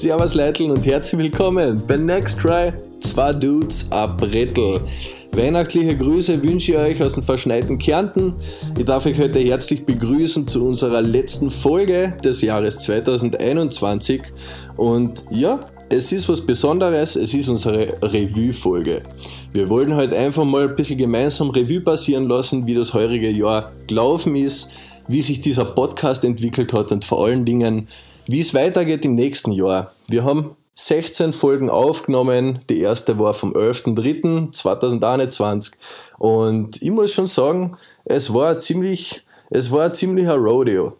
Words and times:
Servus 0.00 0.36
Leitl 0.36 0.70
und 0.70 0.86
herzlich 0.86 1.20
willkommen 1.20 1.82
bei 1.84 1.96
Next 1.96 2.38
Try, 2.38 2.72
zwei 3.00 3.32
Dudes, 3.32 3.90
a 3.90 4.06
Brettel. 4.06 4.80
Weihnachtliche 5.32 5.96
Grüße 5.96 6.40
wünsche 6.44 6.70
ich 6.70 6.78
euch 6.78 7.02
aus 7.02 7.14
dem 7.14 7.24
verschneiten 7.24 7.78
Kärnten. 7.78 8.34
Ich 8.78 8.84
darf 8.84 9.06
euch 9.06 9.18
heute 9.18 9.40
herzlich 9.40 9.84
begrüßen 9.84 10.46
zu 10.46 10.64
unserer 10.64 11.02
letzten 11.02 11.50
Folge 11.50 12.16
des 12.22 12.42
Jahres 12.42 12.78
2021. 12.78 14.22
Und 14.76 15.24
ja, 15.32 15.58
es 15.88 16.12
ist 16.12 16.28
was 16.28 16.42
Besonderes, 16.42 17.16
es 17.16 17.34
ist 17.34 17.48
unsere 17.48 18.00
Revue-Folge. 18.00 19.02
Wir 19.52 19.68
wollen 19.68 19.96
heute 19.96 20.16
einfach 20.16 20.44
mal 20.44 20.68
ein 20.68 20.76
bisschen 20.76 20.98
gemeinsam 20.98 21.50
Revue 21.50 21.80
passieren 21.80 22.28
lassen, 22.28 22.68
wie 22.68 22.74
das 22.76 22.94
heurige 22.94 23.30
Jahr 23.30 23.72
gelaufen 23.88 24.36
ist, 24.36 24.70
wie 25.08 25.22
sich 25.22 25.40
dieser 25.40 25.64
Podcast 25.64 26.22
entwickelt 26.22 26.72
hat 26.72 26.92
und 26.92 27.04
vor 27.04 27.24
allen 27.24 27.44
Dingen, 27.44 27.88
wie 28.28 28.38
es 28.40 28.54
weitergeht 28.54 29.04
im 29.06 29.16
nächsten 29.16 29.50
Jahr. 29.52 29.92
Wir 30.06 30.22
haben 30.22 30.54
16 30.74 31.32
Folgen 31.32 31.70
aufgenommen. 31.70 32.58
Die 32.68 32.80
erste 32.80 33.18
war 33.18 33.32
vom 33.34 33.54
11.03.2021. 33.54 35.72
Und 36.18 36.80
ich 36.80 36.90
muss 36.90 37.12
schon 37.12 37.26
sagen, 37.26 37.76
es 38.04 38.32
war 38.32 38.60
ziemlich, 38.60 39.24
es 39.50 39.72
war 39.72 39.86
ein 39.86 39.94
ziemlicher 39.94 40.36
Rodeo. 40.36 40.92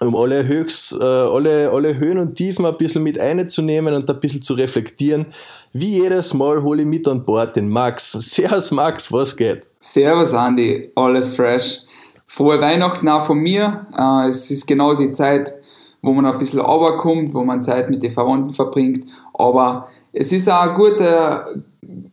Um 0.00 0.14
alle, 0.14 0.46
Höchst, 0.46 0.92
äh, 1.00 1.04
alle, 1.04 1.70
alle 1.70 1.98
Höhen 1.98 2.18
und 2.18 2.36
Tiefen 2.36 2.66
ein 2.66 2.76
bisschen 2.76 3.02
mit 3.02 3.18
einzunehmen 3.18 3.94
und 3.94 4.10
ein 4.10 4.20
bisschen 4.20 4.42
zu 4.42 4.52
reflektieren. 4.54 5.26
Wie 5.72 6.00
jedes 6.00 6.34
Mal 6.34 6.62
hole 6.62 6.82
ich 6.82 6.88
mit 6.88 7.08
an 7.08 7.24
Bord 7.24 7.56
den 7.56 7.70
Max. 7.70 8.12
Servus 8.12 8.70
Max, 8.72 9.10
was 9.10 9.34
geht? 9.36 9.66
Servus 9.80 10.34
Andi, 10.34 10.90
alles 10.96 11.34
fresh. 11.34 11.84
Frohe 12.26 12.60
Weihnachten 12.60 13.08
auch 13.08 13.24
von 13.26 13.38
mir. 13.38 13.86
Äh, 13.96 14.28
es 14.28 14.50
ist 14.50 14.66
genau 14.66 14.94
die 14.94 15.12
Zeit, 15.12 15.61
wo 16.02 16.12
man 16.12 16.26
ein 16.26 16.38
bisschen 16.38 16.60
runterkommt, 16.60 17.32
wo 17.32 17.44
man 17.44 17.62
Zeit 17.62 17.88
mit 17.88 18.02
den 18.02 18.12
Verwandten 18.12 18.52
verbringt. 18.52 19.06
Aber 19.34 19.88
es 20.12 20.32
ist 20.32 20.50
auch 20.50 20.62
eine 20.62 20.74
gute, 20.74 21.64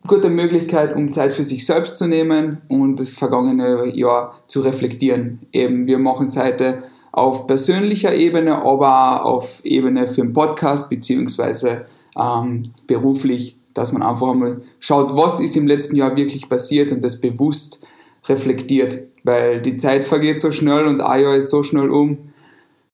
gute 0.08 0.30
Möglichkeit, 0.30 0.96
um 0.96 1.12
Zeit 1.12 1.34
für 1.34 1.44
sich 1.44 1.66
selbst 1.66 1.98
zu 1.98 2.08
nehmen 2.08 2.60
und 2.70 3.00
das 3.00 3.18
vergangene 3.18 3.88
Jahr 3.96 4.36
zu 4.48 4.62
reflektieren. 4.62 5.40
Eben, 5.52 5.88
wir 5.88 5.98
machen 5.98 6.28
es 6.28 6.38
heute 6.38 6.84
auf 7.12 7.48
persönlicher 7.48 8.14
Ebene, 8.14 8.58
aber 8.58 9.26
auch 9.26 9.38
auf 9.38 9.66
Ebene 9.66 10.06
für 10.06 10.22
den 10.22 10.34
Podcast 10.34 10.90
beziehungsweise 10.90 11.86
ähm, 12.18 12.64
beruflich, 12.86 13.58
dass 13.74 13.92
man 13.92 14.04
einfach 14.04 14.34
mal 14.36 14.62
schaut, 14.80 15.16
was 15.18 15.40
ist 15.40 15.58
im 15.58 15.68
letzten 15.68 15.96
Jahr 15.96 16.16
wirklich 16.16 16.48
passiert 16.48 16.92
und 16.92 17.04
das 17.04 17.20
bewusst 17.20 17.84
reflektiert, 18.28 19.00
weil 19.24 19.62
die 19.62 19.78
Zeit 19.78 20.04
vergeht 20.04 20.40
so 20.40 20.52
schnell 20.52 20.86
und 20.86 21.02
ein 21.02 21.22
Jahr 21.22 21.36
ist 21.36 21.50
so 21.50 21.64
schnell 21.64 21.90
um 21.90 22.18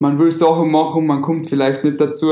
man 0.05 0.19
will 0.19 0.31
Sachen 0.31 0.69
machen, 0.69 1.07
man 1.07 1.23
kommt 1.23 1.49
vielleicht 1.49 1.83
nicht 1.83 1.99
dazu. 1.99 2.27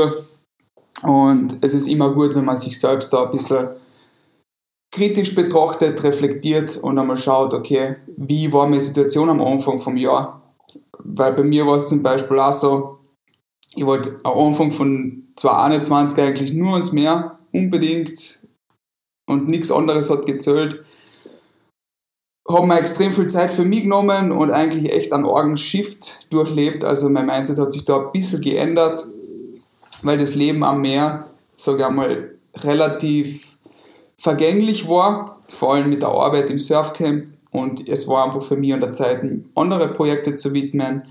Und 1.02 1.58
es 1.60 1.74
ist 1.74 1.88
immer 1.88 2.14
gut, 2.14 2.32
wenn 2.36 2.44
man 2.44 2.56
sich 2.56 2.78
selbst 2.78 3.12
da 3.12 3.24
ein 3.24 3.32
bisschen 3.32 3.66
kritisch 4.92 5.34
betrachtet, 5.34 6.04
reflektiert 6.04 6.76
und 6.76 6.96
einmal 6.96 7.16
schaut, 7.16 7.52
okay, 7.52 7.96
wie 8.16 8.52
war 8.52 8.66
meine 8.68 8.80
Situation 8.80 9.28
am 9.28 9.42
Anfang 9.42 9.80
vom 9.80 9.96
Jahr? 9.96 10.40
Weil 11.00 11.32
bei 11.32 11.42
mir 11.42 11.66
war 11.66 11.74
es 11.74 11.88
zum 11.88 12.00
Beispiel 12.00 12.38
auch 12.38 12.52
so, 12.52 12.98
ich 13.74 13.84
wollte 13.84 14.20
am 14.22 14.38
Anfang 14.38 14.70
von 14.70 15.24
2021 15.34 16.22
eigentlich 16.22 16.52
nur 16.52 16.74
ans 16.74 16.92
Meer, 16.92 17.40
unbedingt, 17.52 18.40
und 19.26 19.48
nichts 19.48 19.72
anderes 19.72 20.10
hat 20.10 20.26
gezählt 20.26 20.84
habe 22.48 22.66
mir 22.66 22.78
extrem 22.78 23.12
viel 23.12 23.26
Zeit 23.26 23.50
für 23.50 23.64
mich 23.64 23.82
genommen 23.82 24.30
und 24.30 24.50
eigentlich 24.50 24.92
echt 24.92 25.12
einen 25.12 25.24
Orgenshift 25.24 26.32
durchlebt. 26.32 26.84
Also 26.84 27.08
mein 27.08 27.26
Mindset 27.26 27.58
hat 27.58 27.72
sich 27.72 27.84
da 27.84 27.98
ein 27.98 28.12
bisschen 28.12 28.42
geändert, 28.42 29.06
weil 30.02 30.18
das 30.18 30.34
Leben 30.34 30.62
am 30.62 30.82
Meer, 30.82 31.26
sage 31.56 31.78
ich 31.78 31.84
einmal, 31.84 32.34
relativ 32.56 33.56
vergänglich 34.18 34.88
war, 34.88 35.38
vor 35.48 35.74
allem 35.74 35.88
mit 35.88 36.02
der 36.02 36.10
Arbeit 36.10 36.50
im 36.50 36.58
Surfcamp. 36.58 37.30
Und 37.50 37.88
es 37.88 38.08
war 38.08 38.26
einfach 38.26 38.42
für 38.42 38.56
mich 38.56 38.74
an 38.74 38.80
der 38.80 38.92
Zeit, 38.92 39.24
andere 39.54 39.92
Projekte 39.92 40.34
zu 40.34 40.52
widmen, 40.52 41.02
ein 41.02 41.04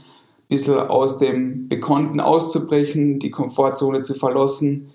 bisschen 0.49 0.77
aus 0.77 1.17
dem 1.17 1.67
Bekannten 1.67 2.19
auszubrechen, 2.19 3.17
die 3.17 3.31
Komfortzone 3.31 4.01
zu 4.01 4.13
verlassen, 4.13 4.91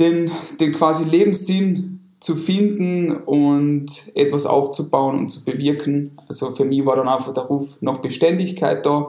den, 0.00 0.30
den 0.60 0.72
quasi 0.72 1.08
Lebenssinn 1.08 1.97
zu 2.20 2.34
finden 2.34 3.12
und 3.12 4.12
etwas 4.14 4.46
aufzubauen 4.46 5.18
und 5.18 5.28
zu 5.28 5.44
bewirken. 5.44 6.18
Also 6.28 6.54
für 6.54 6.64
mich 6.64 6.84
war 6.84 6.96
dann 6.96 7.08
einfach 7.08 7.32
der 7.32 7.44
Ruf 7.44 7.78
nach 7.80 7.98
Beständigkeit 7.98 8.84
da. 8.84 9.08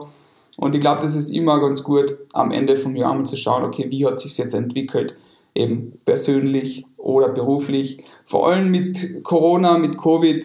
Und 0.56 0.74
ich 0.74 0.80
glaube, 0.80 1.00
das 1.02 1.16
ist 1.16 1.30
immer 1.30 1.60
ganz 1.60 1.82
gut, 1.82 2.18
am 2.32 2.50
Ende 2.50 2.76
vom 2.76 2.94
Jahr 2.94 3.14
mal 3.14 3.24
zu 3.24 3.36
schauen, 3.36 3.64
okay, 3.64 3.86
wie 3.88 4.06
hat 4.06 4.20
sich 4.20 4.36
jetzt 4.38 4.54
entwickelt, 4.54 5.14
eben 5.54 5.98
persönlich 6.04 6.84
oder 6.96 7.30
beruflich. 7.30 8.04
Vor 8.26 8.48
allem 8.48 8.70
mit 8.70 9.24
Corona, 9.24 9.78
mit 9.78 9.98
Covid 9.98 10.44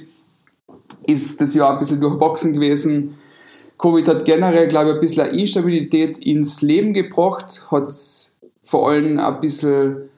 ist 1.06 1.42
das 1.42 1.54
Jahr 1.54 1.74
ein 1.74 1.80
bisschen 1.80 2.02
durchwachsen 2.02 2.54
gewesen. 2.54 3.16
Covid 3.78 4.08
hat 4.08 4.26
generell, 4.26 4.68
glaube 4.68 4.92
ich, 4.92 4.96
ein 4.96 5.02
bisschen 5.02 5.28
Instabilität 5.28 6.18
ins 6.20 6.62
Leben 6.62 6.94
gebracht, 6.94 7.68
hat 7.70 7.90
vor 8.64 8.90
allem 8.90 9.20
ein 9.20 9.40
bisschen 9.42 10.10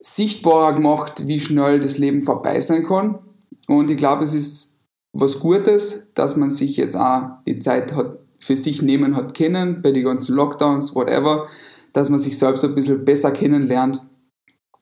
sichtbarer 0.00 0.72
gemacht, 0.72 1.26
wie 1.26 1.38
schnell 1.38 1.78
das 1.78 1.98
Leben 1.98 2.22
vorbei 2.22 2.60
sein 2.60 2.86
kann. 2.86 3.18
Und 3.68 3.90
ich 3.90 3.98
glaube, 3.98 4.24
es 4.24 4.34
ist 4.34 4.78
was 5.12 5.40
Gutes, 5.40 6.06
dass 6.14 6.36
man 6.36 6.50
sich 6.50 6.76
jetzt 6.76 6.96
auch 6.96 7.28
die 7.46 7.58
Zeit 7.58 7.94
hat, 7.94 8.18
für 8.38 8.56
sich 8.56 8.80
nehmen 8.82 9.16
hat 9.16 9.34
können, 9.34 9.82
bei 9.82 9.92
den 9.92 10.04
ganzen 10.04 10.34
Lockdowns, 10.34 10.94
whatever, 10.94 11.46
dass 11.92 12.08
man 12.08 12.18
sich 12.18 12.38
selbst 12.38 12.64
ein 12.64 12.74
bisschen 12.74 13.04
besser 13.04 13.32
kennenlernt 13.32 14.02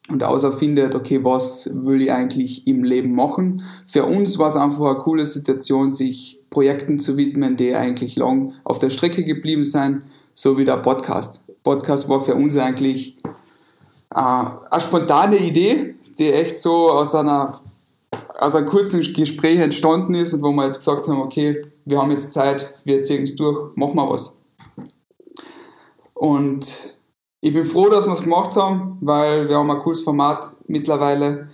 und 0.08 0.22
außer 0.22 0.52
findet, 0.52 0.94
okay, 0.94 1.22
was 1.24 1.68
will 1.72 2.00
ich 2.00 2.12
eigentlich 2.12 2.66
im 2.66 2.84
Leben 2.84 3.14
machen. 3.14 3.62
Für 3.86 4.04
uns 4.04 4.38
war 4.38 4.48
es 4.48 4.56
einfach 4.56 4.86
eine 4.86 4.98
coole 4.98 5.26
Situation, 5.26 5.90
sich 5.90 6.40
Projekten 6.50 6.98
zu 6.98 7.16
widmen, 7.16 7.56
die 7.56 7.74
eigentlich 7.74 8.16
lang 8.16 8.54
auf 8.64 8.78
der 8.78 8.90
Strecke 8.90 9.24
geblieben 9.24 9.64
sind, 9.64 10.04
so 10.34 10.56
wie 10.56 10.64
der 10.64 10.78
Podcast. 10.78 11.44
Podcast 11.62 12.08
war 12.08 12.24
für 12.24 12.34
uns 12.34 12.56
eigentlich 12.56 13.17
eine 14.10 14.80
spontane 14.80 15.36
Idee, 15.36 15.94
die 16.18 16.32
echt 16.32 16.58
so 16.58 16.90
aus 16.90 17.14
einer 17.14 17.60
aus 18.38 18.54
einem 18.54 18.68
kurzen 18.68 19.00
Gespräch 19.12 19.58
entstanden 19.58 20.14
ist 20.14 20.32
und 20.32 20.42
wo 20.42 20.52
wir 20.52 20.66
jetzt 20.66 20.78
gesagt 20.78 21.08
haben, 21.08 21.20
okay, 21.20 21.60
wir 21.84 21.98
haben 21.98 22.10
jetzt 22.12 22.32
Zeit, 22.32 22.78
wir 22.84 23.02
ziehen 23.02 23.24
es 23.24 23.36
durch, 23.36 23.74
machen 23.76 23.96
wir 23.96 24.08
was. 24.08 24.44
Und 26.14 26.94
ich 27.40 27.52
bin 27.52 27.64
froh, 27.64 27.88
dass 27.88 28.06
wir 28.06 28.12
es 28.12 28.22
gemacht 28.22 28.56
haben, 28.56 28.98
weil 29.00 29.48
wir 29.48 29.56
haben 29.56 29.70
ein 29.70 29.78
cooles 29.78 30.02
Format 30.02 30.54
mittlerweile. 30.66 31.48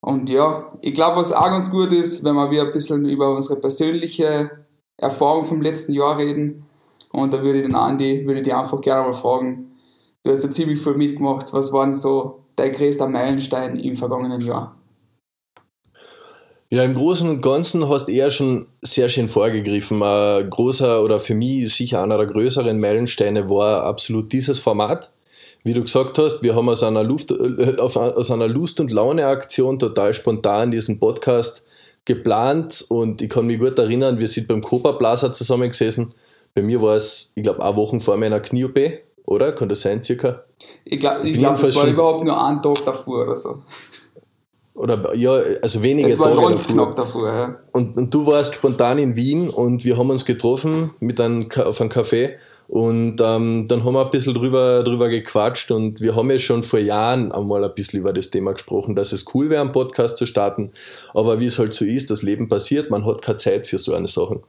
Und 0.00 0.30
ja, 0.30 0.72
ich 0.80 0.94
glaube, 0.94 1.16
was 1.16 1.32
auch 1.32 1.46
ganz 1.46 1.70
gut 1.70 1.92
ist, 1.92 2.24
wenn 2.24 2.34
wir 2.34 2.50
wieder 2.50 2.64
ein 2.64 2.72
bisschen 2.72 3.06
über 3.06 3.34
unsere 3.34 3.60
persönliche 3.60 4.50
Erfahrung 4.96 5.44
vom 5.44 5.60
letzten 5.60 5.92
Jahr 5.92 6.16
reden. 6.16 6.66
Und 7.12 7.32
da 7.32 7.42
würde 7.42 7.60
ich 7.60 7.66
den 7.66 7.74
Andi, 7.74 8.26
würde 8.26 8.40
ich 8.40 8.46
dir 8.46 8.58
einfach 8.58 8.80
gerne 8.80 9.08
mal 9.08 9.14
fragen, 9.14 9.69
Du 10.24 10.30
hast 10.30 10.44
ja 10.44 10.50
ziemlich 10.50 10.80
viel 10.80 10.94
mitgemacht. 10.94 11.52
Was 11.52 11.72
war 11.72 11.84
denn 11.84 11.94
so 11.94 12.44
dein 12.56 12.72
größter 12.72 13.08
Meilenstein 13.08 13.78
im 13.78 13.96
vergangenen 13.96 14.40
Jahr? 14.40 14.76
Ja, 16.72 16.84
im 16.84 16.94
Großen 16.94 17.28
und 17.28 17.40
Ganzen 17.40 17.88
hast 17.88 18.06
du 18.06 18.12
eher 18.12 18.30
schon 18.30 18.66
sehr 18.82 19.08
schön 19.08 19.28
vorgegriffen. 19.28 20.02
Ein 20.02 20.48
großer 20.48 21.02
oder 21.02 21.18
für 21.18 21.34
mich 21.34 21.74
sicher 21.74 22.02
einer 22.02 22.18
der 22.18 22.26
größeren 22.26 22.78
Meilensteine 22.78 23.48
war 23.50 23.82
absolut 23.82 24.32
dieses 24.32 24.60
Format. 24.60 25.10
Wie 25.64 25.74
du 25.74 25.82
gesagt 25.82 26.16
hast, 26.18 26.42
wir 26.42 26.54
haben 26.54 26.68
aus 26.68 26.82
einer, 26.82 27.02
Luft, 27.02 27.32
äh, 27.32 27.76
aus 27.76 28.30
einer 28.30 28.46
Lust- 28.46 28.78
und 28.78 28.90
Laune-Aktion 28.90 29.78
total 29.78 30.14
spontan 30.14 30.70
diesen 30.70 31.00
Podcast 31.00 31.64
geplant 32.04 32.84
und 32.88 33.20
ich 33.20 33.28
kann 33.28 33.46
mich 33.46 33.58
gut 33.58 33.78
erinnern, 33.78 34.20
wir 34.20 34.28
sind 34.28 34.48
beim 34.48 34.62
Copa 34.62 34.92
Plaza 34.92 35.32
zusammengesessen. 35.32 36.14
Bei 36.54 36.62
mir 36.62 36.80
war 36.80 36.96
es, 36.96 37.32
ich 37.34 37.42
glaube, 37.42 37.64
eine 37.64 37.76
Woche 37.76 38.00
vor 38.00 38.16
meiner 38.16 38.40
Knie-OP 38.40 38.78
oder? 39.30 39.52
Kann 39.52 39.68
das 39.68 39.80
sein, 39.82 40.02
circa? 40.02 40.44
Ich 40.84 41.00
glaube, 41.00 41.26
ich 41.28 41.38
glaub, 41.38 41.54
es 41.54 41.74
war 41.76 41.86
überhaupt 41.86 42.24
nur 42.24 42.46
ein 42.46 42.60
Tag 42.60 42.84
davor 42.84 43.22
oder 43.22 43.36
so. 43.36 43.62
Oder 44.74 45.14
ja, 45.14 45.32
also 45.62 45.82
wenige 45.82 46.10
es 46.10 46.18
war 46.18 46.30
Tage 46.30 46.46
ganz 46.46 46.66
davor. 46.66 46.84
knapp 46.84 46.96
davor, 46.96 47.28
ja. 47.28 47.56
Und, 47.72 47.96
und 47.96 48.14
du 48.14 48.26
warst 48.26 48.54
spontan 48.54 48.98
in 48.98 49.14
Wien 49.14 49.48
und 49.48 49.84
wir 49.84 49.96
haben 49.96 50.10
uns 50.10 50.24
getroffen 50.24 50.90
mit 51.00 51.20
einem, 51.20 51.48
auf 51.64 51.80
einem 51.80 51.90
Café 51.90 52.36
und 52.66 53.20
ähm, 53.20 53.66
dann 53.68 53.84
haben 53.84 53.94
wir 53.94 54.04
ein 54.04 54.10
bisschen 54.10 54.32
drüber, 54.32 54.82
drüber 54.82 55.08
gequatscht 55.08 55.70
und 55.70 56.00
wir 56.00 56.14
haben 56.14 56.30
ja 56.30 56.38
schon 56.38 56.62
vor 56.62 56.78
Jahren 56.78 57.30
einmal 57.32 57.64
ein 57.64 57.74
bisschen 57.74 58.00
über 58.00 58.12
das 58.12 58.30
Thema 58.30 58.52
gesprochen, 58.52 58.94
dass 58.94 59.12
es 59.12 59.26
cool 59.34 59.50
wäre, 59.50 59.60
einen 59.60 59.72
Podcast 59.72 60.16
zu 60.16 60.24
starten. 60.24 60.70
Aber 61.12 61.40
wie 61.40 61.46
es 61.46 61.58
halt 61.58 61.74
so 61.74 61.84
ist, 61.84 62.10
das 62.10 62.22
Leben 62.22 62.48
passiert, 62.48 62.88
man 62.88 63.04
hat 63.04 63.22
keine 63.22 63.36
Zeit 63.36 63.66
für 63.66 63.78
so 63.78 63.94
eine 63.94 64.06
Sachen. 64.06 64.44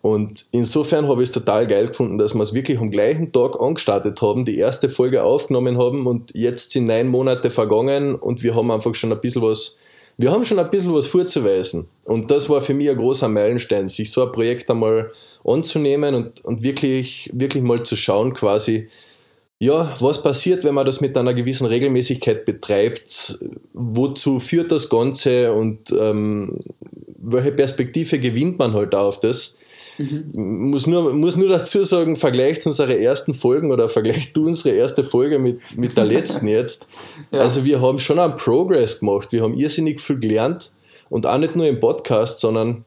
Und 0.00 0.46
insofern 0.52 1.08
habe 1.08 1.22
ich 1.22 1.28
es 1.28 1.34
total 1.34 1.66
geil 1.66 1.88
gefunden, 1.88 2.18
dass 2.18 2.34
wir 2.34 2.42
es 2.42 2.54
wirklich 2.54 2.78
am 2.78 2.90
gleichen 2.90 3.32
Tag 3.32 3.60
angestartet 3.60 4.22
haben, 4.22 4.44
die 4.44 4.56
erste 4.56 4.88
Folge 4.88 5.24
aufgenommen 5.24 5.76
haben 5.76 6.06
und 6.06 6.32
jetzt 6.34 6.70
sind 6.70 6.86
neun 6.86 7.08
Monate 7.08 7.50
vergangen 7.50 8.14
und 8.14 8.42
wir 8.44 8.54
haben 8.54 8.70
einfach 8.70 8.94
schon 8.94 9.12
ein 9.12 9.20
bisschen 9.20 9.42
was, 9.42 9.76
wir 10.16 10.30
haben 10.30 10.44
schon 10.44 10.60
ein 10.60 10.70
bisschen 10.70 10.94
was 10.94 11.08
vorzuweisen. 11.08 11.88
Und 12.04 12.30
das 12.30 12.48
war 12.48 12.60
für 12.60 12.74
mich 12.74 12.88
ein 12.88 12.96
großer 12.96 13.28
Meilenstein, 13.28 13.88
sich 13.88 14.12
so 14.12 14.24
ein 14.24 14.32
Projekt 14.32 14.70
einmal 14.70 15.10
anzunehmen 15.44 16.14
und, 16.14 16.44
und 16.44 16.62
wirklich, 16.62 17.30
wirklich 17.34 17.64
mal 17.64 17.82
zu 17.82 17.96
schauen, 17.96 18.34
quasi, 18.34 18.88
ja, 19.58 19.92
was 19.98 20.22
passiert, 20.22 20.62
wenn 20.62 20.74
man 20.74 20.86
das 20.86 21.00
mit 21.00 21.16
einer 21.16 21.34
gewissen 21.34 21.66
Regelmäßigkeit 21.66 22.44
betreibt? 22.44 23.40
Wozu 23.72 24.38
führt 24.38 24.70
das 24.70 24.88
Ganze 24.88 25.52
und 25.52 25.92
ähm, 25.98 26.60
welche 27.16 27.50
Perspektive 27.50 28.20
gewinnt 28.20 28.60
man 28.60 28.74
halt 28.74 28.94
auf 28.94 29.18
das? 29.18 29.57
Mhm. 29.98 30.70
Muss, 30.70 30.86
nur, 30.86 31.12
muss 31.12 31.36
nur 31.36 31.48
dazu 31.48 31.84
sagen, 31.84 32.16
vergleicht 32.16 32.66
unsere 32.66 32.98
ersten 32.98 33.34
Folgen 33.34 33.70
oder 33.70 33.88
vergleicht 33.88 34.36
du 34.36 34.46
unsere 34.46 34.74
erste 34.74 35.04
Folge 35.04 35.38
mit, 35.38 35.76
mit 35.76 35.96
der 35.96 36.04
letzten 36.04 36.48
jetzt. 36.48 36.86
ja. 37.30 37.40
Also 37.40 37.64
wir 37.64 37.80
haben 37.80 37.98
schon 37.98 38.18
einen 38.18 38.36
Progress 38.36 39.00
gemacht, 39.00 39.32
wir 39.32 39.42
haben 39.42 39.54
irrsinnig 39.54 40.00
viel 40.00 40.18
gelernt 40.18 40.72
und 41.10 41.26
auch 41.26 41.38
nicht 41.38 41.56
nur 41.56 41.66
im 41.66 41.80
Podcast, 41.80 42.40
sondern 42.40 42.84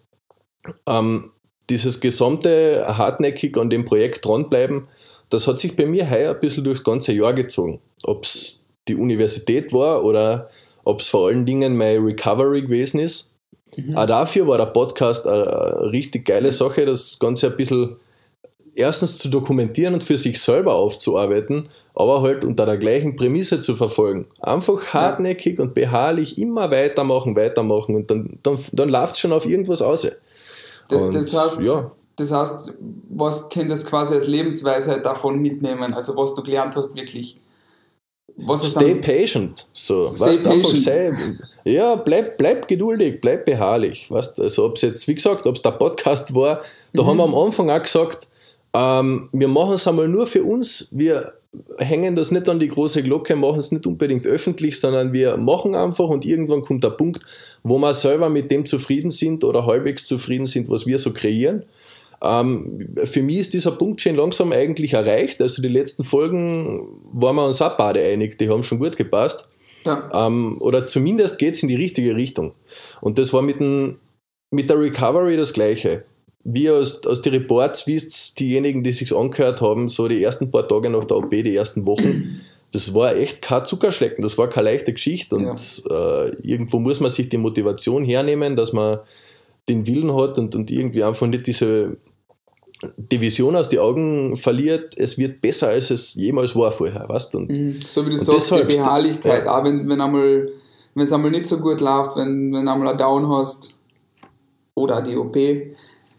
ähm, 0.88 1.32
dieses 1.70 2.00
gesamte 2.00 2.86
hartnäckig 2.88 3.58
an 3.58 3.70
dem 3.70 3.86
Projekt 3.86 4.26
dranbleiben, 4.26 4.88
das 5.30 5.48
hat 5.48 5.60
sich 5.60 5.76
bei 5.76 5.86
mir 5.86 6.10
heuer 6.10 6.34
ein 6.34 6.40
bisschen 6.40 6.64
durchs 6.64 6.84
ganze 6.84 7.14
Jahr 7.14 7.34
gezogen. 7.34 7.80
Ob 8.04 8.26
es 8.26 8.66
die 8.88 8.96
Universität 8.96 9.74
war 9.74 10.04
oder 10.04 10.50
ob 10.84 11.00
es 11.00 11.10
vor 11.10 11.28
allen 11.28 11.46
Dingen 11.46 11.78
mein 11.78 12.04
Recovery 12.04 12.64
gewesen 12.64 13.00
ist. 13.00 13.31
Mhm. 13.76 13.98
Auch 13.98 14.06
dafür 14.06 14.48
war 14.48 14.58
der 14.58 14.66
Podcast 14.68 15.28
eine, 15.28 15.92
richtig 15.92 16.26
geile 16.26 16.52
Sache, 16.52 16.86
das 16.86 17.20
Ganze 17.20 17.48
ein 17.48 17.58
bisschen 17.58 17.96
erstens 18.74 19.18
zu 19.18 19.30
dokumentieren 19.30 19.94
und 19.94 20.04
für 20.04 20.18
sich 20.18 20.42
selber 20.42 20.76
aufzuarbeiten, 20.76 21.64
aber 21.94 22.22
halt 22.22 22.46
unter 22.46 22.66
der 22.66 22.78
gleichen 22.78 23.16
Prämisse 23.16 23.62
zu 23.62 23.76
verfolgen. 23.76 24.26
Einfach 24.40 24.94
hartnäckig 24.94 25.60
und 25.60 25.74
beharrlich 25.74 26.38
immer 26.38 26.72
weitermachen, 26.72 27.36
weitermachen 27.36 27.96
und 27.96 28.10
dann, 28.10 28.40
dann, 28.44 28.60
dann 28.72 28.90
läuft 28.90 29.16
es 29.16 29.20
schon 29.20 29.34
auf 29.34 29.46
irgendwas 29.46 29.82
aus. 29.82 30.08
Das, 30.90 31.10
das 31.12 31.34
heißt, 31.38 31.62
ja. 31.62 31.92
Das 32.18 32.32
heißt, 32.32 32.78
was 33.10 33.50
könntest 33.50 33.86
du 33.86 33.90
quasi 33.90 34.14
als 34.14 34.28
Lebensweisheit 34.28 35.06
davon 35.06 35.40
mitnehmen? 35.40 35.94
Also 35.94 36.16
was 36.16 36.36
du 36.36 36.44
gelernt 36.44 36.76
hast 36.76 36.96
wirklich? 36.96 37.38
Was 38.38 38.70
Stay 38.70 38.96
patient. 38.96 39.68
So, 39.74 40.10
Stay 40.10 40.20
weißt, 40.20 40.44
patient. 40.44 40.78
Sei, 40.78 41.12
ja, 41.64 41.96
bleib, 41.96 42.38
bleib 42.38 42.68
geduldig, 42.68 43.22
bleib 43.22 43.46
beharrlich. 43.46 44.10
Weißt, 44.10 44.40
also 44.40 44.66
ob 44.66 44.76
es 44.76 44.82
jetzt, 44.82 45.08
wie 45.08 45.16
gesagt, 45.16 45.46
ob 45.46 45.56
es 45.56 45.62
der 45.62 45.72
Podcast 45.72 46.34
war, 46.34 46.62
da 46.94 47.04
mhm. 47.04 47.08
haben 47.08 47.18
wir 47.18 47.24
am 47.24 47.36
Anfang 47.36 47.70
auch 47.70 47.82
gesagt, 47.82 48.28
ähm, 48.74 49.30
wir 49.32 49.48
machen 49.48 49.74
es 49.74 49.88
einmal 49.88 50.08
nur 50.08 50.28
für 50.28 50.44
uns. 50.44 50.88
Wir 50.92 51.34
hängen 51.78 52.16
das 52.16 52.32
nicht 52.32 52.48
an 52.48 52.60
die 52.60 52.70
große 52.70 53.04
Glocke, 53.04 53.36
machen 53.36 53.60
es 53.60 53.72
nicht 53.72 53.86
unbedingt 53.86 54.26
öffentlich, 54.26 54.80
sondern 54.80 55.12
wir 55.12 55.38
machen 55.38 55.76
einfach 55.76 56.08
und 56.08 56.26
irgendwann 56.26 56.62
kommt 56.62 56.84
der 56.84 56.92
Punkt, 56.92 57.26
wo 57.64 57.78
wir 57.78 57.94
selber 57.94 58.30
mit 58.30 58.50
dem 58.50 58.66
zufrieden 58.66 59.10
sind 59.10 59.44
oder 59.44 59.66
halbwegs 59.66 60.06
zufrieden 60.06 60.46
sind, 60.46 60.70
was 60.70 60.86
wir 60.86 60.98
so 60.98 61.12
kreieren. 61.12 61.64
Ähm, 62.24 62.96
für 63.04 63.24
mich 63.24 63.40
ist 63.40 63.54
dieser 63.54 63.72
Punkt 63.72 64.00
schon 64.02 64.16
langsam 64.16 64.52
eigentlich 64.52 64.94
erreicht. 64.94 65.42
Also 65.42 65.62
die 65.62 65.68
letzten 65.68 66.04
Folgen 66.04 66.88
waren 67.12 67.36
wir 67.36 67.48
uns 67.48 67.62
auch 67.62 67.76
beide 67.78 68.02
einig, 68.02 68.38
die 68.38 68.50
haben 68.50 68.64
schon 68.64 68.80
gut 68.80 68.96
gepasst. 68.96 69.48
Ja. 69.86 70.28
Ähm, 70.28 70.58
oder 70.60 70.88
zumindest 70.88 71.40
geht 71.40 71.56
es 71.56 71.64
in 71.64 71.70
die 71.70 71.76
richtige 71.76 72.16
Richtung. 72.16 72.54
Und 73.02 73.18
das 73.18 73.34
war 73.34 73.42
mit, 73.42 73.60
dem, 73.60 74.00
mit 74.52 74.70
der 74.70 74.80
Recovery 74.80 75.38
das 75.38 75.54
Gleiche. 75.54 76.04
Wie 76.44 76.70
aus, 76.70 77.06
aus 77.06 77.22
den 77.22 77.34
Reports 77.34 77.86
wisst 77.88 78.40
diejenigen, 78.40 78.84
die 78.84 78.94
sich 78.94 79.16
angehört 79.16 79.62
haben, 79.62 79.90
so 79.90 80.08
die 80.08 80.24
ersten 80.24 80.50
paar 80.50 80.68
Tage 80.68 80.90
nach 80.90 81.06
der 81.06 81.18
OP, 81.18 81.32
die 81.32 81.56
ersten 81.56 81.86
Wochen, 81.86 82.42
das 82.74 82.94
war 82.94 83.16
echt 83.16 83.42
kein 83.42 83.66
Zuckerschlecken, 83.66 84.24
das 84.24 84.38
war 84.38 84.50
keine 84.50 84.72
leichte 84.72 84.94
Geschichte 84.94 85.36
und 85.36 85.46
ja. 85.46 86.24
äh, 86.26 86.36
irgendwo 86.42 86.80
muss 86.80 87.00
man 87.00 87.12
sich 87.12 87.30
die 87.30 87.38
Motivation 87.38 88.06
hernehmen, 88.06 88.56
dass 88.56 88.74
man 88.74 89.00
den 89.70 89.86
Willen 89.86 90.16
hat 90.16 90.40
und, 90.40 90.56
und 90.56 90.72
irgendwie 90.72 91.04
einfach 91.04 91.28
nicht 91.28 91.46
diese 91.46 91.98
die 92.98 93.22
Vision 93.22 93.56
aus 93.56 93.70
den 93.70 93.80
Augen 93.80 94.38
verliert, 94.38 94.98
es 94.98 95.18
wird 95.18 95.42
besser, 95.42 95.70
als 95.70 95.92
es 95.92 96.16
jemals 96.16 96.56
war 96.56 96.72
vorher, 96.72 97.08
weißt 97.08 97.36
und, 97.36 97.50
mhm. 97.52 97.80
So 97.86 98.06
wie 98.06 98.10
du 98.10 98.18
sagst, 98.18 98.56
die 98.56 98.64
Beharrlichkeit, 98.64 99.46
ja. 99.46 99.58
auch 99.58 99.64
wenn, 99.64 99.88
wenn 99.88 100.02
einmal 100.02 100.50
wenn 100.94 101.04
es 101.04 101.14
einmal 101.14 101.32
nicht 101.32 101.48
so 101.48 101.60
gut 101.60 101.82
läuft, 101.82 102.18
wenn, 102.18 102.54
wenn 102.54 102.68
einmal 102.68 102.90
ein 102.90 102.98
Down 102.98 103.30
hast 103.30 103.76
oder 104.76 105.02
die 105.02 105.16
OP, 105.16 105.38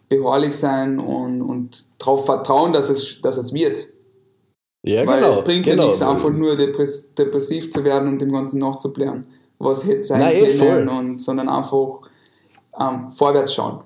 beharrlich 0.09 0.55
sein 0.55 0.99
und, 0.99 1.43
und 1.43 2.01
darauf 2.01 2.27
vertrauen, 2.27 2.73
dass 2.73 2.91
es, 2.91 3.21
dass 3.23 3.37
es 3.37 3.53
wird. 3.53 3.89
Ja, 4.85 5.07
Weil 5.07 5.21
genau, 5.21 5.29
es 5.29 5.45
bringt 5.45 5.65
genau. 5.65 5.83
ja 5.83 5.89
nichts, 5.89 6.03
einfach 6.03 6.31
nur 6.31 6.57
depress 6.57 7.15
depressiv 7.15 7.71
zu 7.71 7.85
werden 7.85 8.09
und 8.09 8.21
dem 8.21 8.33
Ganzen 8.33 8.61
nachzublären, 8.61 9.27
was 9.59 9.87
hätte 9.87 10.03
sein 10.03 10.21
Nein, 10.21 10.37
eh, 10.37 10.59
können, 10.59 10.89
und, 10.89 11.21
sondern 11.21 11.49
einfach 11.49 12.01
ähm, 12.79 13.11
vorwärts 13.11 13.55
schauen. 13.55 13.81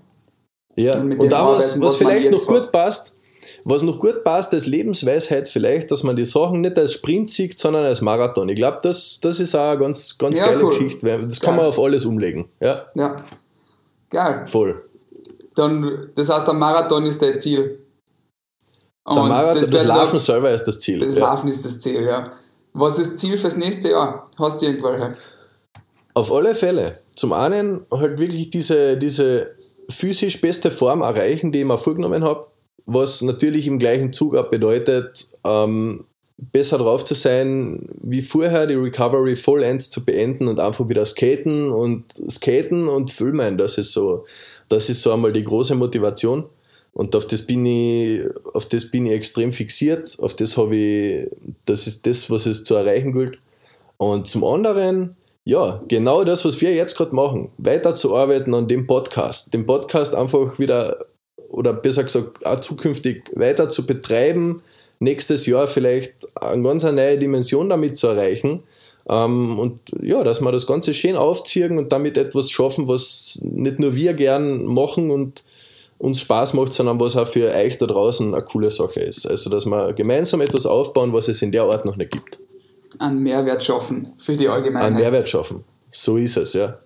Ja, 0.76 0.98
und, 0.98 1.18
und 1.18 1.32
da 1.32 1.46
was, 1.46 1.80
was, 1.80 1.80
was 1.80 1.96
vielleicht 1.96 2.30
noch 2.30 2.46
gut 2.46 2.70
passt, 2.70 3.16
was 3.64 3.82
noch 3.82 3.98
gut 3.98 4.22
passt 4.22 4.54
als 4.54 4.66
Lebensweisheit 4.66 5.48
vielleicht, 5.48 5.90
dass 5.90 6.02
man 6.02 6.14
die 6.14 6.24
Sachen 6.24 6.60
nicht 6.60 6.78
als 6.78 6.92
Sprint 6.92 7.30
sieht, 7.30 7.58
sondern 7.58 7.84
als 7.84 8.00
Marathon. 8.00 8.48
Ich 8.48 8.56
glaube, 8.56 8.78
das, 8.82 9.18
das 9.20 9.40
ist 9.40 9.54
auch 9.54 9.70
eine 9.70 9.78
ganz, 9.78 10.16
ganz 10.18 10.38
ja, 10.38 10.46
geile 10.46 10.62
cool. 10.62 10.70
Geschichte. 10.70 11.06
Das 11.26 11.40
Geil. 11.40 11.46
kann 11.46 11.56
man 11.56 11.66
auf 11.66 11.78
alles 11.78 12.04
umlegen. 12.04 12.48
Ja. 12.60 12.86
ja. 12.94 13.24
Geil. 14.08 14.46
Voll. 14.46 14.82
Dann, 15.56 16.10
das 16.14 16.28
heißt, 16.28 16.46
der 16.46 16.54
Marathon 16.54 17.06
ist 17.06 17.20
dein 17.20 17.40
Ziel. 17.40 17.80
Und 19.04 19.16
der 19.16 19.24
Marathon, 19.24 19.60
das, 19.60 19.70
das 19.70 19.84
Laufen 19.84 20.18
selber 20.18 20.50
ist 20.52 20.64
das 20.64 20.78
Ziel. 20.78 21.00
Das 21.00 21.16
ja. 21.16 21.26
Laufen 21.26 21.48
ist 21.48 21.64
das 21.64 21.80
Ziel, 21.80 22.04
ja. 22.04 22.32
Was 22.72 22.98
ist 22.98 23.12
das 23.12 23.20
Ziel 23.20 23.38
fürs 23.38 23.56
nächste 23.56 23.90
Jahr? 23.90 24.30
Hast 24.38 24.60
du 24.60 24.66
irgendwelche? 24.66 25.16
Auf 26.14 26.30
alle 26.30 26.54
Fälle. 26.54 26.98
Zum 27.16 27.32
einen 27.32 27.86
halt 27.90 28.18
wirklich 28.18 28.50
diese, 28.50 28.96
diese 28.96 29.55
physisch 29.88 30.40
beste 30.40 30.70
Form 30.70 31.02
erreichen, 31.02 31.52
die 31.52 31.60
ich 31.60 31.64
mir 31.64 31.78
vorgenommen 31.78 32.24
habe, 32.24 32.46
was 32.86 33.22
natürlich 33.22 33.66
im 33.66 33.78
gleichen 33.78 34.12
Zug 34.12 34.36
auch 34.36 34.48
bedeutet, 34.48 35.26
ähm, 35.44 36.04
besser 36.38 36.78
drauf 36.78 37.04
zu 37.04 37.14
sein, 37.14 37.88
wie 38.02 38.22
vorher 38.22 38.66
die 38.66 38.74
Recovery 38.74 39.36
vollends 39.36 39.90
zu 39.90 40.04
beenden 40.04 40.48
und 40.48 40.60
einfach 40.60 40.88
wieder 40.88 41.04
skaten 41.06 41.70
und 41.70 42.04
skaten 42.30 42.88
und 42.88 43.10
filmen. 43.10 43.56
Das 43.56 43.78
ist 43.78 43.92
so, 43.92 44.24
das 44.68 44.90
ist 44.90 45.02
so 45.02 45.12
einmal 45.12 45.32
die 45.32 45.44
große 45.44 45.74
Motivation. 45.74 46.44
Und 46.92 47.14
auf 47.14 47.26
das 47.26 47.42
bin 47.42 47.66
ich, 47.66 48.22
auf 48.54 48.66
das 48.66 48.90
bin 48.90 49.06
ich 49.06 49.12
extrem 49.12 49.52
fixiert. 49.52 50.16
Auf 50.20 50.34
das 50.34 50.56
habe 50.56 50.76
ich, 50.76 51.28
das 51.66 51.86
ist 51.86 52.06
das, 52.06 52.30
was 52.30 52.46
es 52.46 52.64
zu 52.64 52.74
erreichen 52.74 53.12
gilt. 53.12 53.38
Und 53.98 54.26
zum 54.28 54.44
anderen, 54.44 55.15
ja, 55.46 55.80
genau 55.86 56.24
das, 56.24 56.44
was 56.44 56.60
wir 56.60 56.74
jetzt 56.74 56.96
gerade 56.96 57.14
machen, 57.14 57.50
weiterzuarbeiten 57.56 58.52
an 58.52 58.66
dem 58.66 58.88
Podcast, 58.88 59.54
den 59.54 59.64
Podcast 59.64 60.12
einfach 60.12 60.58
wieder 60.58 60.98
oder 61.50 61.72
besser 61.72 62.02
gesagt 62.02 62.44
auch 62.44 62.60
zukünftig 62.60 63.30
weiter 63.36 63.70
zu 63.70 63.86
betreiben, 63.86 64.60
nächstes 64.98 65.46
Jahr 65.46 65.68
vielleicht 65.68 66.14
eine 66.34 66.64
ganz 66.64 66.82
neue 66.82 67.16
Dimension 67.16 67.68
damit 67.68 67.96
zu 67.96 68.08
erreichen. 68.08 68.64
Ähm, 69.08 69.60
und 69.60 69.78
ja, 70.02 70.24
dass 70.24 70.40
wir 70.40 70.50
das 70.50 70.66
Ganze 70.66 70.92
schön 70.92 71.14
aufziehen 71.14 71.78
und 71.78 71.92
damit 71.92 72.18
etwas 72.18 72.50
schaffen, 72.50 72.88
was 72.88 73.38
nicht 73.40 73.78
nur 73.78 73.94
wir 73.94 74.14
gern 74.14 74.64
machen 74.64 75.12
und 75.12 75.44
uns 75.98 76.22
Spaß 76.22 76.54
macht, 76.54 76.74
sondern 76.74 76.98
was 76.98 77.16
auch 77.16 77.28
für 77.28 77.54
euch 77.54 77.78
da 77.78 77.86
draußen 77.86 78.34
eine 78.34 78.42
coole 78.42 78.72
Sache 78.72 78.98
ist. 78.98 79.30
Also, 79.30 79.48
dass 79.48 79.64
wir 79.64 79.92
gemeinsam 79.92 80.40
etwas 80.40 80.66
aufbauen, 80.66 81.12
was 81.12 81.28
es 81.28 81.40
in 81.40 81.52
der 81.52 81.62
Art 81.62 81.84
noch 81.84 81.96
nicht 81.96 82.10
gibt 82.10 82.40
einen 83.00 83.22
Mehrwert 83.22 83.62
schaffen 83.64 84.12
für 84.18 84.36
die 84.36 84.48
Allgemeinheit. 84.48 84.92
Einen 84.92 85.00
Mehrwert 85.00 85.28
schaffen. 85.28 85.64
So 85.92 86.16
ist 86.16 86.36
es, 86.36 86.52
ja. 86.54 86.78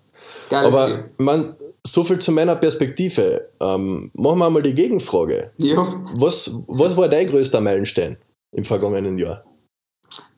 Geiles 0.49 0.75
Aber 0.75 0.87
Ziel. 0.87 1.05
Man, 1.19 1.55
so 1.87 2.05
viel 2.05 2.19
zu 2.19 2.33
meiner 2.33 2.57
Perspektive. 2.57 3.49
Ähm, 3.61 4.11
machen 4.15 4.39
wir 4.39 4.51
mal 4.51 4.63
die 4.63 4.75
Gegenfrage. 4.75 5.51
Ja. 5.59 6.03
Was, 6.15 6.53
was 6.67 6.97
war 6.97 7.09
dein 7.09 7.27
größter 7.27 7.61
Meilenstein 7.61 8.17
im 8.53 8.65
vergangenen 8.65 9.19
Jahr? 9.19 9.45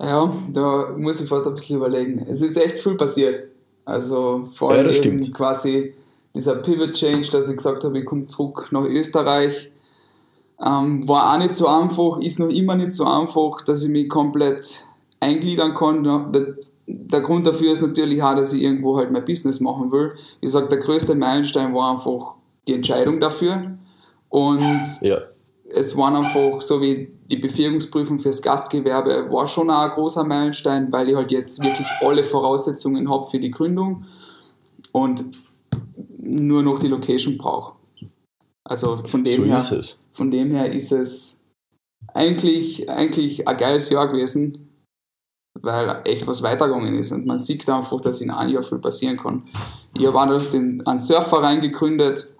Ja, 0.01 0.33
da 0.53 0.95
muss 0.97 1.21
ich 1.21 1.29
fast 1.29 1.47
ein 1.47 1.55
bisschen 1.55 1.77
überlegen. 1.77 2.19
Es 2.29 2.41
ist 2.43 2.57
echt 2.57 2.79
viel 2.79 2.97
passiert. 2.97 3.49
Also 3.85 4.49
vor 4.53 4.73
allem 4.73 4.91
ja, 4.91 5.31
quasi 5.33 5.95
dieser 6.35 6.57
Pivot 6.57 6.93
Change, 6.93 7.31
dass 7.31 7.49
ich 7.49 7.57
gesagt 7.57 7.85
habe, 7.85 7.99
ich 7.99 8.05
komme 8.05 8.27
zurück 8.27 8.69
nach 8.71 8.85
Österreich. 8.85 9.71
Ähm, 10.65 11.07
war 11.09 11.33
auch 11.33 11.39
nicht 11.39 11.55
so 11.55 11.67
einfach, 11.67 12.21
ist 12.21 12.39
noch 12.39 12.49
immer 12.49 12.77
nicht 12.77 12.93
so 12.93 13.05
einfach, 13.05 13.63
dass 13.65 13.83
ich 13.83 13.89
mich 13.89 14.09
komplett 14.09 14.87
eingliedern 15.23 15.75
kann. 15.75 16.03
Der, 16.05 16.57
der 16.87 17.21
Grund 17.21 17.47
dafür 17.47 17.73
ist 17.73 17.83
natürlich 17.83 18.23
auch, 18.23 18.35
dass 18.35 18.53
ich 18.53 18.63
irgendwo 18.63 18.97
halt 18.97 19.11
mein 19.11 19.25
Business 19.25 19.61
machen 19.61 19.91
will. 19.93 20.13
Ich 20.41 20.51
sage, 20.51 20.69
der 20.69 20.79
größte 20.79 21.15
Meilenstein 21.15 21.75
war 21.75 21.93
einfach 21.93 22.35
die 22.69 22.75
Entscheidung 22.75 23.21
dafür. 23.21 23.79
Und 24.29 24.85
ja. 25.03 25.19
es 25.69 25.97
war 25.97 26.15
einfach 26.15 26.61
so 26.61 26.81
wie 26.81 27.13
die 27.31 27.37
Befähigungsprüfung 27.37 28.19
fürs 28.19 28.43
Gastgewerbe 28.43 29.31
war 29.31 29.47
schon 29.47 29.71
auch 29.71 29.83
ein 29.83 29.91
großer 29.91 30.25
Meilenstein, 30.25 30.93
weil 30.93 31.09
ich 31.09 31.15
halt 31.15 31.31
jetzt 31.31 31.63
wirklich 31.63 31.89
alle 32.01 32.25
Voraussetzungen 32.25 33.09
habe 33.09 33.27
für 33.31 33.39
die 33.39 33.51
Gründung 33.51 34.05
und 34.93 35.25
nur 36.19 36.63
noch 36.63 36.79
die 36.79 36.89
Location 36.89 37.39
brauche. 37.39 37.75
Also 38.65 38.99
von 38.99 39.25
dem, 39.25 39.37
so 39.37 39.45
her, 39.45 39.81
von 40.11 40.31
dem 40.31 40.51
her 40.51 40.71
ist 40.71 40.93
es 40.93 41.41
eigentlich, 42.13 42.89
eigentlich 42.91 43.49
ein 43.49 43.57
geiles 43.57 43.89
Jahr 43.91 44.11
gewesen 44.13 44.72
weil 45.61 46.03
echt 46.07 46.27
was 46.27 46.43
weitergegangen 46.43 46.95
ist 46.99 47.13
und 47.13 47.27
man 47.27 47.39
sieht 47.39 47.69
einfach, 47.69 48.01
dass 48.01 48.21
in 48.21 48.31
einem 48.31 48.55
Jahr 48.55 48.63
viel 48.63 48.79
passieren 48.79 49.17
kann. 49.17 49.45
Ich 49.97 50.07
habe 50.07 50.19
auch 50.19 50.27
noch 50.27 50.45
den, 50.47 50.85
einen 50.87 50.99
Surfverein 50.99 51.61
gegründet, 51.61 52.33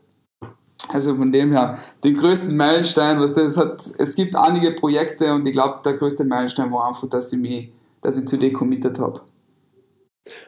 Also 0.89 1.15
von 1.15 1.31
dem 1.31 1.53
her, 1.53 1.79
den 2.03 2.17
größten 2.17 2.57
Meilenstein, 2.57 3.21
was 3.21 3.35
das 3.35 3.57
hat, 3.57 3.81
es 3.81 4.17
gibt 4.17 4.35
einige 4.35 4.73
Projekte 4.73 5.33
und 5.33 5.47
ich 5.47 5.53
glaube, 5.53 5.81
der 5.85 5.95
größte 5.95 6.25
Meilenstein 6.25 6.73
war 6.73 6.89
einfach, 6.89 7.09
dass 7.09 7.33
ich 7.33 7.39
mich, 7.39 7.71
dass 8.01 8.19
ich 8.19 8.27
zu 8.27 8.37
dir 8.37 8.53
committed 8.53 8.99
habe. 8.99 9.21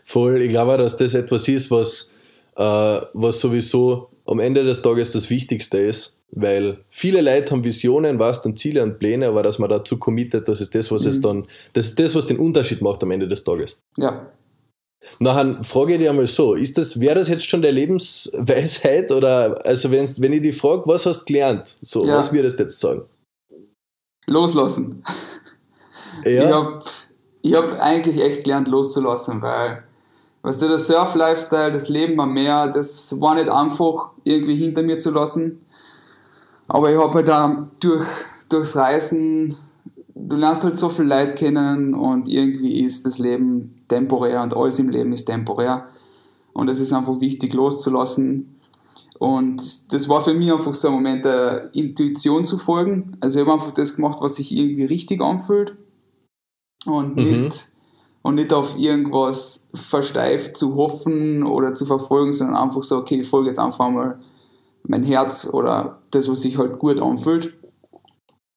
Voll, 0.04 0.42
ich 0.42 0.50
glaube 0.50 0.74
auch, 0.74 0.78
dass 0.78 0.96
das 0.96 1.14
etwas 1.14 1.48
ist, 1.48 1.70
was, 1.70 2.10
äh, 2.56 3.00
was 3.12 3.40
sowieso 3.40 4.08
am 4.26 4.40
Ende 4.40 4.64
des 4.64 4.82
Tages 4.82 5.10
das 5.10 5.30
Wichtigste 5.30 5.78
ist, 5.78 6.18
weil 6.34 6.78
viele 6.90 7.20
Leute 7.20 7.52
haben 7.52 7.64
Visionen, 7.64 8.18
was 8.18 8.44
und 8.44 8.58
Ziele 8.58 8.82
und 8.82 8.98
Pläne, 8.98 9.28
aber 9.28 9.42
dass 9.42 9.58
man 9.58 9.70
dazu 9.70 9.98
committet, 9.98 10.48
das 10.48 10.60
ist 10.60 10.74
das, 10.74 10.90
was 10.90 11.04
mhm. 11.04 11.10
es 11.10 11.20
dann, 11.20 11.46
das 11.72 11.86
ist 11.86 11.98
das, 11.98 12.14
was 12.14 12.26
den 12.26 12.38
Unterschied 12.38 12.82
macht 12.82 13.02
am 13.02 13.10
Ende 13.10 13.28
des 13.28 13.44
Tages. 13.44 13.78
Ja, 13.96 14.26
Nachher 15.18 15.62
frage 15.62 15.92
ich 15.92 15.98
dich 15.98 16.08
einmal 16.08 16.26
so, 16.26 16.54
ist 16.54 16.76
das, 16.78 16.98
wäre 16.98 17.16
das 17.16 17.28
jetzt 17.28 17.48
schon 17.48 17.62
der 17.62 17.72
Lebensweisheit 17.72 19.12
oder, 19.12 19.64
also 19.64 19.90
wenn, 19.90 20.06
wenn 20.18 20.32
ich 20.32 20.42
dich 20.42 20.56
frage, 20.56 20.82
was 20.86 21.06
hast 21.06 21.20
du 21.20 21.24
gelernt, 21.26 21.76
so, 21.82 22.04
ja. 22.04 22.18
was 22.18 22.32
würdest 22.32 22.58
du 22.58 22.64
jetzt 22.64 22.80
sagen? 22.80 23.02
Loslassen. 24.26 25.04
Ja. 26.24 26.30
Ich 26.48 26.54
habe 26.54 26.78
ich 27.42 27.54
hab 27.54 27.80
eigentlich 27.80 28.20
echt 28.22 28.44
gelernt 28.44 28.68
loszulassen, 28.68 29.42
weil, 29.42 29.84
weißt 30.42 30.62
du, 30.62 30.68
der 30.68 30.78
Surf-Lifestyle, 30.78 31.72
das 31.72 31.88
Leben 31.88 32.18
am 32.20 32.32
Meer, 32.32 32.68
das 32.74 33.20
war 33.20 33.34
nicht 33.34 33.50
einfach 33.50 34.12
irgendwie 34.22 34.56
hinter 34.56 34.82
mir 34.82 34.98
zu 34.98 35.10
lassen. 35.10 35.64
Aber 36.68 36.90
ich 36.90 36.98
habe 36.98 37.14
halt 37.14 37.28
da 37.28 37.68
durch, 37.80 38.06
durchs 38.48 38.76
Reisen, 38.76 39.56
du 40.14 40.36
lernst 40.36 40.64
halt 40.64 40.76
so 40.76 40.88
viel 40.88 41.04
Leid 41.04 41.36
kennen 41.36 41.94
und 41.94 42.28
irgendwie 42.28 42.84
ist 42.84 43.04
das 43.04 43.18
Leben 43.18 43.84
temporär 43.88 44.42
und 44.42 44.56
alles 44.56 44.78
im 44.78 44.88
Leben 44.88 45.12
ist 45.12 45.26
temporär. 45.26 45.88
Und 46.52 46.68
es 46.68 46.80
ist 46.80 46.92
einfach 46.92 47.20
wichtig 47.20 47.52
loszulassen. 47.52 48.60
Und 49.18 49.92
das 49.92 50.08
war 50.08 50.20
für 50.20 50.34
mich 50.34 50.52
einfach 50.52 50.74
so 50.74 50.88
ein 50.88 50.94
Moment 50.94 51.24
der 51.24 51.74
Intuition 51.74 52.46
zu 52.46 52.58
folgen. 52.58 53.16
Also 53.20 53.40
ich 53.40 53.46
habe 53.46 53.54
einfach 53.54 53.72
das 53.72 53.96
gemacht, 53.96 54.18
was 54.20 54.36
sich 54.36 54.56
irgendwie 54.56 54.84
richtig 54.84 55.20
anfühlt. 55.20 55.76
Und 56.86 57.16
mhm. 57.16 57.22
nicht, 57.22 57.72
und 58.22 58.36
nicht 58.36 58.52
auf 58.52 58.78
irgendwas 58.78 59.68
versteift 59.74 60.56
zu 60.56 60.76
hoffen 60.76 61.44
oder 61.44 61.74
zu 61.74 61.86
verfolgen, 61.86 62.32
sondern 62.32 62.56
einfach 62.56 62.82
so, 62.82 62.98
okay, 62.98 63.20
ich 63.20 63.28
folge 63.28 63.48
jetzt 63.48 63.58
einfach 63.58 63.90
mal 63.90 64.18
mein 64.86 65.04
Herz 65.04 65.48
oder 65.52 66.00
das, 66.10 66.28
was 66.28 66.42
sich 66.42 66.58
halt 66.58 66.78
gut 66.78 67.00
anfühlt. 67.00 67.54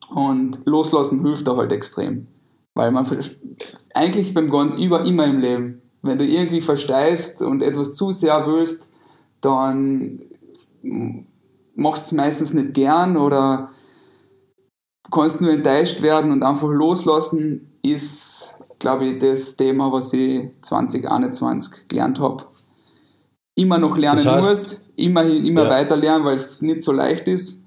Und 0.09 0.61
loslassen 0.65 1.23
hilft 1.25 1.47
da 1.47 1.57
halt 1.57 1.71
extrem. 1.71 2.27
Weil 2.73 2.91
man 2.91 3.05
eigentlich 3.93 4.33
beim 4.33 4.49
Gone 4.49 4.81
über 4.83 5.05
immer 5.05 5.25
im 5.25 5.39
Leben. 5.39 5.81
Wenn 6.01 6.17
du 6.17 6.25
irgendwie 6.25 6.61
versteifst 6.61 7.41
und 7.41 7.63
etwas 7.63 7.95
zu 7.95 8.11
sehr 8.11 8.45
willst, 8.47 8.93
dann 9.41 10.21
machst 11.75 12.11
du 12.11 12.15
es 12.15 12.17
meistens 12.17 12.53
nicht 12.53 12.73
gern 12.73 13.17
oder 13.17 13.71
kannst 15.11 15.41
nur 15.41 15.51
enttäuscht 15.51 16.01
werden 16.01 16.31
und 16.31 16.43
einfach 16.43 16.69
loslassen, 16.69 17.79
ist, 17.83 18.57
glaube 18.79 19.05
ich, 19.05 19.17
das 19.19 19.55
Thema, 19.55 19.91
was 19.91 20.13
ich 20.13 20.49
2021 20.61 21.87
gelernt 21.87 22.19
habe. 22.19 22.45
Immer 23.55 23.77
noch 23.77 23.97
lernen 23.97 24.23
das 24.23 24.33
heißt, 24.33 24.49
muss, 24.49 24.85
immerhin 24.97 25.45
immer 25.45 25.63
ja. 25.63 25.69
weiter 25.69 25.95
lernen, 25.95 26.25
weil 26.25 26.35
es 26.35 26.61
nicht 26.61 26.83
so 26.83 26.91
leicht 26.91 27.27
ist. 27.27 27.65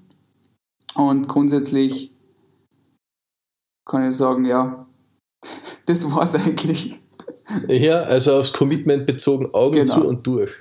Und 0.95 1.27
grundsätzlich 1.27 2.13
kann 3.85 4.07
ich 4.07 4.15
sagen, 4.15 4.45
ja, 4.45 4.85
das 5.85 6.11
war 6.11 6.23
es 6.23 6.35
eigentlich. 6.35 6.99
Ja, 7.67 8.03
also 8.03 8.35
aufs 8.35 8.53
Commitment 8.53 9.05
bezogen, 9.05 9.53
Augen 9.53 9.75
genau. 9.75 9.93
zu 9.93 10.07
und 10.07 10.25
durch. 10.25 10.51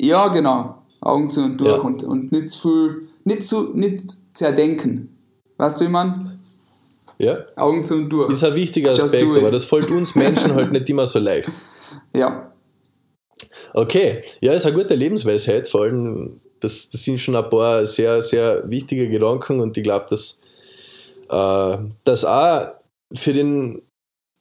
Ja, 0.00 0.28
genau. 0.28 0.82
Augen 1.00 1.28
zu 1.28 1.42
und 1.42 1.56
durch 1.56 1.70
ja. 1.70 1.78
und, 1.78 2.04
und 2.04 2.32
nicht 2.32 2.50
zu 2.50 2.60
viel, 2.68 3.08
nicht 3.24 3.42
zu, 3.42 3.76
nicht 3.76 4.36
zerdenken. 4.36 5.16
Weißt 5.56 5.80
du, 5.80 5.86
wie 5.86 5.88
man? 5.88 6.40
Ja. 7.18 7.38
Augen 7.56 7.82
zu 7.82 7.94
und 7.94 8.10
durch. 8.10 8.28
Das 8.28 8.36
ist 8.36 8.44
ein 8.44 8.54
wichtiger 8.54 8.92
Aspekt, 8.92 9.36
aber 9.36 9.50
das 9.50 9.64
fällt 9.64 9.90
uns 9.90 10.14
Menschen 10.14 10.54
halt 10.54 10.70
nicht 10.72 10.88
immer 10.88 11.06
so 11.06 11.18
leicht. 11.18 11.50
Ja. 12.14 12.45
Okay, 13.76 14.22
ja, 14.40 14.54
ist 14.54 14.64
eine 14.64 14.74
gute 14.74 14.94
Lebensweisheit, 14.94 15.68
vor 15.68 15.82
allem, 15.82 16.40
das, 16.60 16.88
das 16.88 17.04
sind 17.04 17.20
schon 17.20 17.36
ein 17.36 17.50
paar 17.50 17.86
sehr, 17.86 18.22
sehr 18.22 18.62
wichtige 18.70 19.06
Gedanken 19.10 19.60
und 19.60 19.76
ich 19.76 19.82
glaube, 19.82 20.06
dass 20.08 20.40
äh, 21.28 21.76
das 22.04 22.24
auch 22.24 22.64
für 23.12 23.34
den 23.34 23.82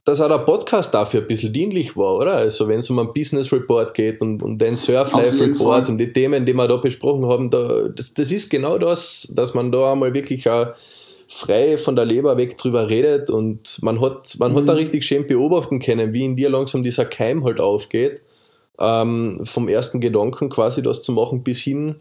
dass 0.06 0.22
auch 0.22 0.30
der 0.30 0.38
Podcast 0.38 0.94
dafür 0.94 1.22
ein 1.22 1.28
bisschen 1.28 1.52
dienlich 1.52 1.98
war, 1.98 2.16
oder? 2.18 2.36
Also 2.36 2.68
wenn 2.68 2.78
es 2.78 2.90
um 2.92 3.00
einen 3.00 3.12
Business 3.12 3.52
Report 3.52 3.92
geht 3.94 4.22
und, 4.22 4.42
und 4.44 4.62
den 4.62 4.76
Surf 4.76 5.12
Life 5.14 5.44
Report 5.44 5.90
und 5.90 5.98
die 5.98 6.14
Themen, 6.14 6.46
die 6.46 6.54
wir 6.54 6.68
da 6.68 6.78
besprochen 6.78 7.26
haben, 7.26 7.50
da, 7.50 7.88
das, 7.90 8.14
das 8.14 8.32
ist 8.32 8.50
genau 8.50 8.78
das, 8.78 9.34
dass 9.36 9.56
man 9.56 9.72
da 9.72 9.94
einmal 9.94 10.14
wirklich 10.14 10.48
auch 10.48 10.68
frei 11.28 11.76
von 11.78 11.96
der 11.96 12.06
Leber 12.06 12.38
weg 12.38 12.56
drüber 12.56 12.88
redet 12.88 13.32
und 13.32 13.80
man 13.82 14.00
hat, 14.00 14.36
man 14.38 14.52
mhm. 14.52 14.58
hat 14.58 14.70
da 14.70 14.74
richtig 14.74 15.04
schön 15.04 15.26
beobachten 15.26 15.80
können, 15.80 16.14
wie 16.14 16.24
in 16.24 16.36
dir 16.36 16.50
langsam 16.50 16.84
dieser 16.84 17.06
Keim 17.06 17.44
halt 17.44 17.60
aufgeht, 17.60 18.22
ähm, 18.80 19.40
vom 19.44 19.68
ersten 19.68 20.00
Gedanken 20.00 20.50
quasi 20.50 20.82
das 20.82 21.02
zu 21.02 21.12
machen 21.12 21.44
bis 21.44 21.60
hin, 21.60 21.96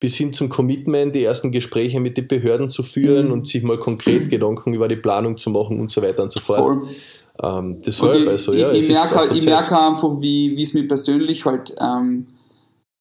bis 0.00 0.16
hin 0.16 0.32
zum 0.32 0.48
Commitment, 0.48 1.14
die 1.14 1.24
ersten 1.24 1.52
Gespräche 1.52 2.00
mit 2.00 2.16
den 2.16 2.28
Behörden 2.28 2.68
zu 2.68 2.82
führen 2.82 3.26
mhm. 3.26 3.32
und 3.32 3.46
sich 3.46 3.62
mal 3.62 3.78
konkret 3.78 4.30
Gedanken 4.30 4.74
über 4.74 4.88
die 4.88 4.96
Planung 4.96 5.36
zu 5.36 5.50
machen 5.50 5.80
und 5.80 5.90
so 5.90 6.02
weiter 6.02 6.22
und 6.22 6.32
so 6.32 6.40
fort. 6.40 6.58
Voll. 6.58 6.88
Ähm, 7.42 7.78
deshalb, 7.84 8.22
ich, 8.22 8.28
also 8.28 8.52
ja, 8.52 8.70
ich, 8.72 8.88
ich 8.88 8.94
merke, 8.94 9.14
halt, 9.16 9.32
ich 9.32 9.44
merke 9.44 9.78
einfach, 9.78 10.20
wie, 10.20 10.56
wie 10.56 10.62
es 10.62 10.74
mir 10.74 10.86
persönlich 10.86 11.44
halt 11.44 11.74
ähm, 11.80 12.28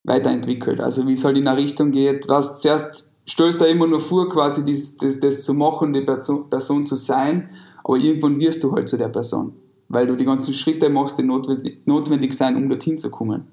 weiterentwickelt. 0.03 0.79
Also 0.79 1.07
wie 1.07 1.13
es 1.13 1.23
halt 1.23 1.37
in 1.37 1.47
eine 1.47 1.59
Richtung 1.59 1.91
geht. 1.91 2.27
Was 2.27 2.61
zuerst 2.61 3.11
stellst 3.27 3.61
du 3.61 3.65
immer 3.65 3.87
nur 3.87 3.99
vor, 3.99 4.29
quasi 4.29 4.65
das, 4.65 4.97
das, 4.97 5.19
das 5.19 5.43
zu 5.43 5.53
machen, 5.53 5.93
die 5.93 6.01
Person, 6.01 6.49
Person 6.49 6.85
zu 6.85 6.95
sein, 6.95 7.49
aber 7.83 7.97
irgendwann 7.97 8.39
wirst 8.39 8.63
du 8.63 8.71
halt 8.71 8.89
zu 8.89 8.97
der 8.97 9.09
Person. 9.09 9.53
Weil 9.93 10.07
du 10.07 10.15
die 10.15 10.25
ganzen 10.25 10.53
Schritte 10.53 10.89
machst, 10.89 11.17
die 11.19 11.23
notwendig, 11.23 12.33
sein, 12.33 12.55
um 12.55 12.67
dorthin 12.67 12.97
zu 12.97 13.09
kommen. 13.09 13.47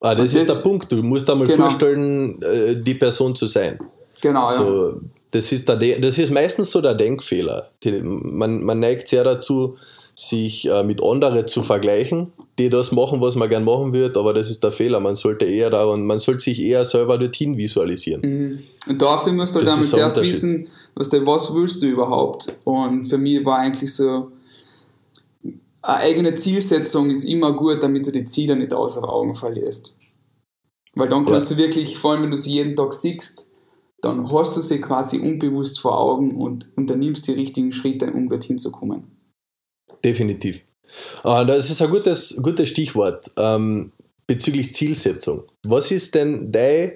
Ah, 0.00 0.14
das, 0.14 0.32
das 0.32 0.42
ist 0.42 0.48
der 0.48 0.68
Punkt. 0.68 0.92
Du 0.92 1.02
musst 1.02 1.30
einmal 1.30 1.46
genau. 1.46 1.62
vorstellen, 1.62 2.42
äh, 2.42 2.76
die 2.76 2.94
Person 2.94 3.34
zu 3.34 3.46
sein. 3.46 3.78
Genau, 4.20 4.46
so, 4.46 4.88
ja 4.88 4.94
das 5.34 5.50
ist, 5.50 5.68
der, 5.68 5.98
das 5.98 6.18
ist 6.18 6.30
meistens 6.30 6.70
so 6.70 6.80
der 6.80 6.94
Denkfehler. 6.94 7.70
Die, 7.82 8.00
man, 8.00 8.62
man 8.62 8.78
neigt 8.78 9.08
sehr 9.08 9.24
dazu, 9.24 9.76
sich 10.14 10.68
äh, 10.68 10.84
mit 10.84 11.02
anderen 11.02 11.48
zu 11.48 11.62
vergleichen, 11.62 12.32
die 12.56 12.70
das 12.70 12.92
machen, 12.92 13.20
was 13.20 13.34
man 13.34 13.48
gern 13.48 13.64
machen 13.64 13.92
würde, 13.92 14.20
aber 14.20 14.32
das 14.32 14.48
ist 14.48 14.62
der 14.62 14.70
Fehler. 14.70 15.00
Man 15.00 15.16
sollte 15.16 15.44
eher 15.44 15.70
da 15.70 15.84
und 15.86 16.06
man 16.06 16.18
sollte 16.18 16.42
sich 16.42 16.60
eher 16.60 16.84
selber 16.84 17.18
dorthin 17.18 17.56
visualisieren. 17.56 18.20
Mhm. 18.22 18.58
Und 18.88 19.02
dafür 19.02 19.32
musst 19.32 19.56
du 19.56 19.60
das 19.60 19.74
dann 19.74 19.84
zuerst 19.84 20.22
wissen, 20.22 20.68
was, 20.94 21.10
was 21.12 21.52
willst 21.52 21.82
du 21.82 21.88
überhaupt? 21.88 22.56
Und 22.62 23.06
für 23.06 23.18
mich 23.18 23.44
war 23.44 23.58
eigentlich 23.58 23.92
so, 23.92 24.30
eine 25.84 25.98
eigene 25.98 26.34
Zielsetzung 26.34 27.10
ist 27.10 27.24
immer 27.24 27.52
gut, 27.52 27.82
damit 27.82 28.06
du 28.06 28.10
die 28.10 28.24
Ziele 28.24 28.56
nicht 28.56 28.72
außer 28.72 29.06
Augen 29.06 29.34
verlierst. 29.34 29.96
Weil 30.94 31.08
dann 31.08 31.26
kannst 31.26 31.50
ja. 31.50 31.56
du 31.56 31.62
wirklich, 31.62 31.98
vor 31.98 32.12
allem 32.12 32.22
wenn 32.22 32.30
du 32.30 32.36
sie 32.36 32.52
jeden 32.52 32.74
Tag 32.74 32.92
siehst, 32.92 33.48
dann 34.00 34.30
hast 34.32 34.56
du 34.56 34.62
sie 34.62 34.80
quasi 34.80 35.18
unbewusst 35.18 35.80
vor 35.80 35.98
Augen 35.98 36.36
und 36.36 36.70
unternimmst 36.76 37.26
die 37.26 37.32
richtigen 37.32 37.72
Schritte, 37.72 38.12
um 38.12 38.28
dorthin 38.28 38.58
zu 38.58 38.70
kommen. 38.70 39.16
Definitiv. 40.02 40.64
Ah, 41.22 41.44
das 41.44 41.70
ist 41.70 41.82
ein 41.82 41.90
gutes, 41.90 42.40
gutes 42.42 42.68
Stichwort 42.68 43.30
ähm, 43.36 43.92
bezüglich 44.26 44.72
Zielsetzung. 44.72 45.42
Was 45.64 45.90
ist 45.90 46.14
denn 46.14 46.52
dein, 46.52 46.92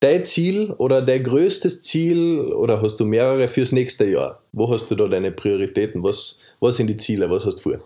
dein 0.00 0.24
Ziel 0.24 0.74
oder 0.78 1.02
dein 1.02 1.24
größtes 1.24 1.82
Ziel 1.82 2.52
oder 2.52 2.82
hast 2.82 2.98
du 2.98 3.04
mehrere 3.04 3.48
fürs 3.48 3.72
nächste 3.72 4.06
Jahr? 4.06 4.40
Wo 4.52 4.70
hast 4.70 4.90
du 4.90 4.94
da 4.94 5.08
deine 5.08 5.32
Prioritäten? 5.32 6.02
Was, 6.02 6.38
was 6.60 6.76
sind 6.76 6.88
die 6.88 6.96
Ziele? 6.96 7.30
Was 7.30 7.46
hast 7.46 7.56
du 7.56 7.70
vor? 7.70 7.80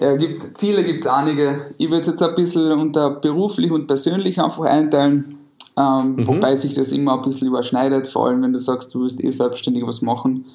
Ja, 0.00 0.14
gibt, 0.14 0.56
Ziele 0.56 0.84
gibt 0.84 1.04
es 1.04 1.10
einige. 1.10 1.74
Ich 1.78 1.88
würde 1.88 2.00
es 2.00 2.06
jetzt 2.06 2.22
ein 2.22 2.34
bisschen 2.34 2.70
unter 2.72 3.10
beruflich 3.10 3.70
und 3.72 3.86
persönlich 3.86 4.40
einfach 4.40 4.64
einteilen. 4.64 5.38
Ähm, 5.76 6.16
mhm. 6.16 6.26
Wobei 6.26 6.54
sich 6.54 6.74
das 6.74 6.92
immer 6.92 7.14
ein 7.14 7.22
bisschen 7.22 7.48
überschneidet, 7.48 8.06
vor 8.06 8.26
allem 8.26 8.42
wenn 8.42 8.52
du 8.52 8.58
sagst, 8.58 8.94
du 8.94 9.00
willst 9.00 9.22
eh 9.22 9.30
selbstständig 9.30 9.86
was 9.86 10.02
machen, 10.02 10.46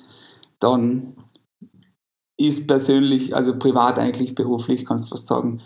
dann 0.59 1.13
ist 2.37 2.67
persönlich, 2.67 3.35
also 3.35 3.57
privat 3.57 3.97
eigentlich 3.97 4.35
beruflich, 4.35 4.85
kannst 4.85 5.05
du 5.05 5.09
fast 5.09 5.27
sagen. 5.27 5.61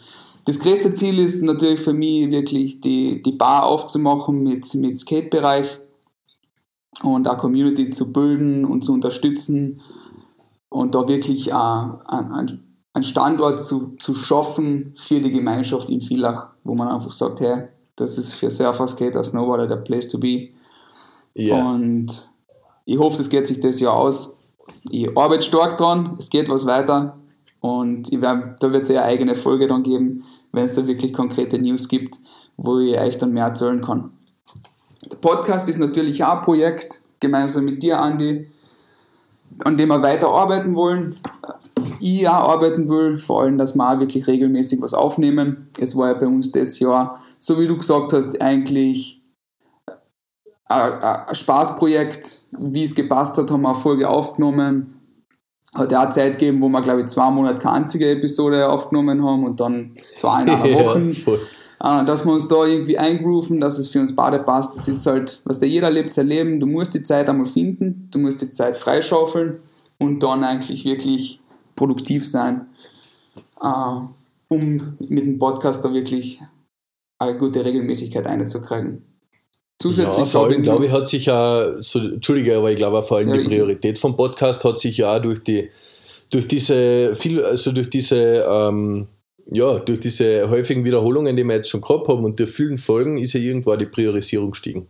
Das 0.50 0.62
größte 0.62 0.92
Ziel 0.96 1.20
ist 1.20 1.44
natürlich 1.44 1.80
für 1.80 1.94
mich 1.94 2.32
wirklich 2.32 2.82
die, 2.82 3.22
die 3.22 3.34
Bar 3.34 3.68
aufzumachen 3.68 4.42
mit, 4.42 4.66
mit 4.74 4.98
Skate-Bereich 4.98 5.78
und 7.04 7.28
eine 7.28 7.38
Community 7.38 7.92
zu 7.92 8.12
bilden 8.12 8.66
und 8.66 8.84
zu 8.84 8.94
unterstützen 8.94 9.80
und 10.70 10.96
da 10.96 11.08
wirklich 11.08 11.54
einen 11.54 12.64
Standort 13.02 13.62
zu, 13.62 13.96
zu 14.00 14.16
schaffen 14.16 14.96
für 14.98 15.22
die 15.22 15.30
Gemeinschaft 15.30 15.92
in 15.92 16.02
Villach, 16.02 16.48
wo 16.64 16.74
man 16.74 16.88
einfach 16.88 17.12
sagt, 17.12 17.42
hey, 17.42 17.68
das 17.96 18.18
ist 18.18 18.34
für 18.34 18.50
Surfer, 18.50 18.88
Skater, 18.88 19.24
Snowboarder 19.24 19.68
der 19.68 19.76
Place 19.76 20.08
to 20.08 20.18
be. 20.18 20.50
Yeah. 21.38 21.64
Und 21.64 22.28
ich 22.86 22.98
hoffe, 22.98 23.22
es 23.22 23.30
geht 23.30 23.46
sich 23.46 23.60
das 23.60 23.80
Jahr 23.80 23.94
aus. 23.94 24.36
Ich 24.90 25.16
arbeite 25.16 25.44
stark 25.44 25.78
dran, 25.78 26.16
es 26.18 26.32
geht 26.32 26.50
was 26.50 26.66
weiter 26.66 27.20
und 27.60 28.12
ich 28.12 28.20
werd, 28.20 28.64
da 28.64 28.72
wird 28.74 28.82
es 28.82 28.90
ja 28.90 29.02
eine 29.04 29.12
eigene 29.12 29.36
Folge 29.36 29.68
dann 29.68 29.84
geben, 29.84 30.24
wenn 30.52 30.64
es 30.64 30.76
da 30.76 30.88
wirklich 30.88 31.14
konkrete 31.14 31.60
News 31.60 31.88
gibt, 31.88 32.20
wo 32.58 32.80
ich 32.80 32.98
euch 32.98 33.18
dann 33.18 33.34
mehr 33.34 33.46
erzählen 33.46 33.82
kann. 33.82 34.12
Der 35.10 35.18
Podcast 35.18 35.70
ist 35.70 35.80
natürlich 35.80 36.24
auch 36.24 36.38
ein 36.38 36.42
Projekt, 36.42 37.04
gemeinsam 37.20 37.66
mit 37.66 37.82
dir, 37.84 38.02
Andi, 38.02 38.50
an 39.64 39.78
dem 39.78 39.90
wir 39.90 40.02
weiterarbeiten 40.02 40.76
wollen. 40.76 41.16
Ich 42.00 42.28
auch 42.28 42.50
arbeiten 42.50 42.88
will, 42.88 43.18
vor 43.18 43.42
allem, 43.42 43.58
dass 43.58 43.76
wir 43.76 43.90
auch 43.90 44.00
wirklich 44.00 44.28
regelmäßig 44.28 44.82
was 44.82 44.94
aufnehmen. 44.94 45.70
Es 45.78 45.96
war 45.96 46.08
ja 46.08 46.14
bei 46.14 46.28
uns 46.28 46.52
das 46.52 46.80
Jahr, 46.80 47.22
so 47.38 47.60
wie 47.60 47.68
du 47.68 47.78
gesagt 47.78 48.14
hast, 48.14 48.42
eigentlich 48.42 49.22
ein 50.66 51.36
Spaßprojekt. 51.36 52.46
Wie 52.52 52.84
es 52.84 52.96
gepasst 52.96 53.38
hat, 53.38 53.52
haben 53.52 53.62
wir 53.62 53.70
eine 53.70 53.78
Folge 53.78 54.08
aufgenommen. 54.08 54.99
Hat 55.76 55.92
ja 55.92 56.06
auch 56.06 56.10
Zeit 56.10 56.40
gegeben, 56.40 56.62
wo 56.62 56.70
wir, 56.70 56.82
glaube 56.82 57.02
ich, 57.02 57.08
zwei 57.08 57.30
Monate 57.30 57.60
keine 57.60 57.78
einzige 57.78 58.10
Episode 58.10 58.70
aufgenommen 58.70 59.24
haben 59.24 59.44
und 59.44 59.60
dann 59.60 59.96
zwei 60.16 60.42
in 60.42 60.50
einer 60.50 60.64
Woche. 60.64 61.40
Ja, 61.82 62.04
dass 62.04 62.26
wir 62.26 62.34
uns 62.34 62.50
da 62.50 62.66
irgendwie 62.66 62.98
eingrooven, 62.98 63.62
dass 63.62 63.78
es 63.78 63.88
für 63.88 64.02
uns 64.02 64.14
beide 64.14 64.40
passt. 64.40 64.76
Das 64.76 64.90
ist 64.90 65.06
halt, 65.06 65.42
was 65.46 65.60
der 65.60 65.70
jeder 65.70 65.90
lebt, 65.90 66.12
sein 66.12 66.28
Leben. 66.28 66.60
Du 66.60 66.66
musst 66.66 66.94
die 66.94 67.04
Zeit 67.04 67.30
einmal 67.30 67.46
finden, 67.46 68.10
du 68.12 68.20
musst 68.20 68.42
die 68.42 68.52
Zeit 68.52 68.76
freischaufeln 68.76 69.60
und 69.98 70.22
dann 70.22 70.44
eigentlich 70.44 70.84
wirklich 70.84 71.40
produktiv 71.78 72.28
sein, 72.28 72.68
uh, 73.64 74.02
um 74.50 74.98
mit 75.00 75.24
dem 75.24 75.40
Podcast 75.40 75.86
da 75.86 75.94
wirklich 75.94 76.42
eine 77.18 77.38
gute 77.38 77.64
Regelmäßigkeit 77.64 78.28
einzukriegen. 78.28 79.09
Zusätzlich 79.82 80.20
ja, 80.20 80.26
vor 80.26 80.48
allem, 80.48 80.62
glaube 80.62 80.86
ich, 80.86 80.92
hat 80.92 81.08
sich 81.08 81.28
ja, 81.28 81.82
so, 81.82 82.00
Entschuldige, 82.00 82.58
aber 82.58 82.70
ich 82.70 82.76
glaube 82.76 83.02
vor 83.02 83.18
allem 83.18 83.30
ja, 83.30 83.38
die 83.38 83.46
Priorität 83.46 83.98
vom 83.98 84.18
Podcast 84.18 84.64
hat 84.66 84.78
sich 84.78 84.98
ja 84.98 85.16
auch 85.16 85.22
durch 85.22 85.42
die, 85.42 85.70
durch 86.30 86.48
diese, 86.50 87.16
viel, 87.16 87.42
also 87.42 87.72
durch 87.72 87.90
diese, 87.90 88.46
ähm, 88.50 89.08
ja, 89.50 89.80
durch 89.80 90.02
diese 90.02 90.50
häufigen 90.50 90.84
Wiederholungen, 90.84 91.36
die 91.36 91.46
wir 91.46 91.56
jetzt 91.56 91.70
schon 91.70 91.80
gehabt 91.80 92.10
haben 92.10 92.26
und 92.26 92.38
durch 92.38 92.50
vielen 92.50 92.78
Folgen 92.78 93.18
ist 93.18 93.34
ja 93.34 93.40
irgendwann 93.40 93.80
die 93.80 93.86
Priorisierung 93.86 94.52
gestiegen. 94.52 94.90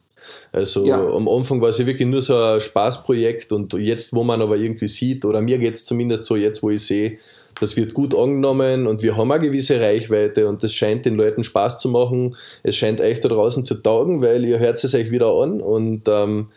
Also 0.51 0.83
ja. 0.85 0.99
am 0.99 1.27
Anfang 1.27 1.61
war 1.61 1.69
es 1.69 1.77
ja 1.77 1.85
wirklich 1.85 2.07
nur 2.07 2.21
so 2.21 2.35
ein 2.37 2.59
Spaßprojekt 2.59 3.51
und 3.51 3.73
jetzt, 3.73 4.13
wo 4.13 4.23
man 4.23 4.41
aber 4.41 4.57
irgendwie 4.57 4.87
sieht, 4.87 5.23
oder 5.23 5.41
mir 5.41 5.59
geht 5.59 5.75
es 5.75 5.85
zumindest 5.85 6.25
so 6.25 6.35
jetzt, 6.35 6.63
wo 6.63 6.71
ich 6.71 6.81
sehe, 6.81 7.17
das 7.59 7.75
wird 7.75 7.93
gut 7.93 8.15
angenommen 8.15 8.87
und 8.87 9.03
wir 9.03 9.17
haben 9.17 9.31
eine 9.31 9.43
gewisse 9.45 9.79
Reichweite 9.79 10.47
und 10.47 10.63
das 10.63 10.73
scheint 10.73 11.05
den 11.05 11.15
Leuten 11.15 11.43
Spaß 11.43 11.79
zu 11.79 11.89
machen. 11.89 12.35
Es 12.63 12.75
scheint 12.75 13.01
euch 13.01 13.19
da 13.19 13.29
draußen 13.29 13.65
zu 13.65 13.75
taugen, 13.75 14.21
weil 14.21 14.45
ihr 14.45 14.59
hört 14.59 14.83
es 14.83 14.95
euch 14.95 15.11
wieder 15.11 15.33
an 15.33 15.61
und 15.61 16.07
ähm, 16.07 16.49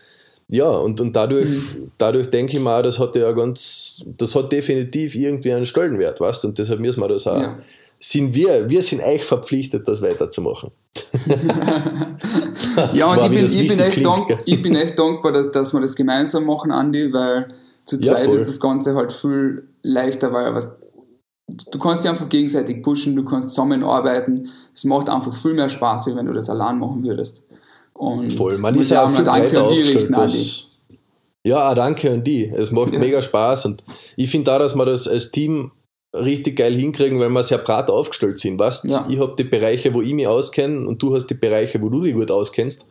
ja, 0.49 0.69
und, 0.69 1.01
und 1.01 1.15
dadurch, 1.15 1.49
mhm. 1.49 1.91
dadurch 1.97 2.29
denke 2.29 2.53
ich 2.53 2.59
mal, 2.59 2.83
das 2.83 2.99
hat 2.99 3.15
ja 3.15 3.31
ganz, 3.31 4.03
das 4.05 4.35
hat 4.35 4.51
definitiv 4.51 5.15
irgendwie 5.15 5.51
einen 5.53 5.65
Stellenwert, 5.65 6.19
weißt 6.19 6.45
Und 6.45 6.57
deshalb 6.57 6.79
müssen 6.79 7.01
wir 7.01 7.07
das 7.07 7.25
auch, 7.27 7.41
ja. 7.41 7.57
sind 7.99 8.35
wir, 8.35 8.69
wir 8.69 8.81
sind 8.81 9.01
euch 9.01 9.23
verpflichtet, 9.23 9.87
das 9.87 10.01
weiterzumachen. 10.01 10.71
ja, 12.93 13.07
und 13.07 13.23
ich 13.23 13.29
bin, 13.29 13.45
ich, 13.45 13.67
bin 13.67 13.79
echt 13.79 14.05
dank, 14.05 14.37
ich 14.45 14.61
bin 14.61 14.75
echt 14.75 14.99
dankbar, 14.99 15.31
dass, 15.31 15.51
dass 15.51 15.73
wir 15.73 15.81
das 15.81 15.95
gemeinsam 15.95 16.45
machen, 16.45 16.71
Andi, 16.71 17.11
weil 17.11 17.47
zu 17.85 17.99
zweit 17.99 18.27
ja, 18.27 18.33
ist 18.33 18.47
das 18.47 18.59
Ganze 18.59 18.95
halt 18.95 19.11
viel 19.11 19.67
leichter, 19.81 20.31
weil 20.33 20.53
was, 20.53 20.75
du 21.47 21.79
kannst 21.79 22.03
dich 22.03 22.09
einfach 22.11 22.29
gegenseitig 22.29 22.81
pushen, 22.81 23.15
du 23.15 23.23
kannst 23.23 23.49
zusammenarbeiten. 23.49 24.49
Es 24.73 24.83
macht 24.85 25.09
einfach 25.09 25.35
viel 25.35 25.53
mehr 25.53 25.69
Spaß, 25.69 26.07
wie 26.07 26.15
wenn 26.15 26.25
du 26.25 26.33
das 26.33 26.49
allein 26.49 26.79
machen 26.79 27.03
würdest. 27.03 27.47
Und 27.93 28.31
Voll, 28.31 28.57
man 28.59 28.75
ist 28.75 28.91
ja 28.91 29.05
auch 29.05 29.11
viel 29.11 29.23
danke 29.23 29.61
an 29.61 29.69
die 29.69 29.81
richten, 29.81 30.13
das, 30.13 30.67
Ja, 31.43 31.73
danke 31.75 32.11
an 32.11 32.23
die. 32.23 32.45
Es 32.45 32.71
macht 32.71 32.93
ja. 32.93 32.99
mega 32.99 33.21
Spaß 33.21 33.65
und 33.65 33.83
ich 34.15 34.29
finde 34.29 34.45
da, 34.45 34.59
dass 34.59 34.75
wir 34.75 34.85
das 34.85 35.07
als 35.07 35.31
Team 35.31 35.71
richtig 36.15 36.57
geil 36.57 36.73
hinkriegen, 36.73 37.19
weil 37.19 37.29
wir 37.29 37.43
sehr 37.43 37.57
brat 37.57 37.89
aufgestellt 37.89 38.39
sind. 38.39 38.59
Weißt? 38.59 38.85
Ja. 38.85 39.05
Ich 39.09 39.19
habe 39.19 39.35
die 39.37 39.43
Bereiche, 39.43 39.93
wo 39.93 40.01
ich 40.01 40.13
mich 40.13 40.27
auskenne 40.27 40.87
und 40.87 41.01
du 41.01 41.15
hast 41.15 41.27
die 41.27 41.33
Bereiche, 41.33 41.81
wo 41.81 41.89
du 41.89 42.01
dich 42.01 42.13
gut 42.13 42.31
auskennst. 42.31 42.87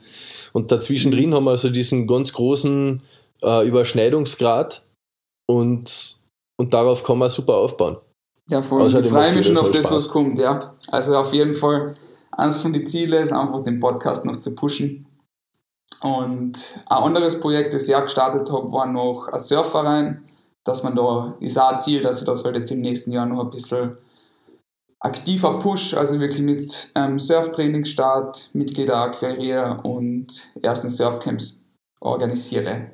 Und 0.53 0.71
dazwischen 0.71 1.13
drin 1.13 1.31
mhm. 1.31 1.35
haben 1.35 1.45
wir 1.45 1.57
so 1.57 1.71
diesen 1.71 2.07
ganz 2.07 2.33
großen 2.33 3.01
äh, 3.43 3.67
Überschneidungsgrad 3.67 4.85
und, 5.47 6.21
und 6.57 6.75
darauf 6.75 7.05
kann 7.05 7.19
man 7.19 7.31
super 7.31 7.57
aufbauen. 7.57 7.99
Ja, 8.53 8.61
voll. 8.61 8.87
ich 8.87 9.09
freue 9.09 9.35
mich 9.35 9.47
schon 9.47 9.57
auf 9.57 9.71
das, 9.71 9.87
Spaß. 9.87 9.93
was 9.93 10.09
kommt, 10.11 10.39
ja. 10.39 10.73
Also 10.89 11.17
auf 11.17 11.33
jeden 11.33 11.55
Fall, 11.55 11.97
eines 12.33 12.59
von 12.59 12.75
den 12.75 12.87
Zielen 12.87 13.23
ist 13.23 13.33
einfach 13.33 13.65
den 13.65 13.81
Podcast 13.81 14.27
noch 14.27 14.37
zu 14.37 14.55
pushen. 14.55 15.07
Und 16.03 16.85
ein 16.87 17.03
anderes 17.03 17.41
Projekt, 17.41 17.73
das 17.73 17.89
ich 17.89 17.97
auch 17.97 18.03
gestartet 18.03 18.53
habe, 18.53 18.71
war 18.71 18.87
noch 18.87 19.29
ein 19.29 19.41
Surfverein, 19.41 20.25
dass 20.65 20.83
man 20.83 20.95
da, 20.95 21.35
ist 21.41 21.59
auch 21.59 21.73
ein 21.73 21.81
Ziel, 21.81 22.03
dass 22.03 22.21
ich 22.21 22.27
das 22.27 22.45
halt 22.45 22.57
jetzt 22.57 22.71
im 22.71 22.83
nächsten 22.83 23.13
Jahr 23.13 23.25
noch 23.25 23.43
ein 23.43 23.51
bisschen 23.51 23.97
aktiver 25.01 25.59
push, 25.59 25.95
also 25.95 26.21
wirklich 26.21 26.43
mit 26.43 26.93
ähm, 26.95 27.19
Surftrainingsstart, 27.19 28.51
Mitglieder 28.53 28.99
akquiriere 28.99 29.81
und 29.83 30.53
ersten 30.61 30.91
Surfcamps 30.91 31.67
organisiere. 32.01 32.93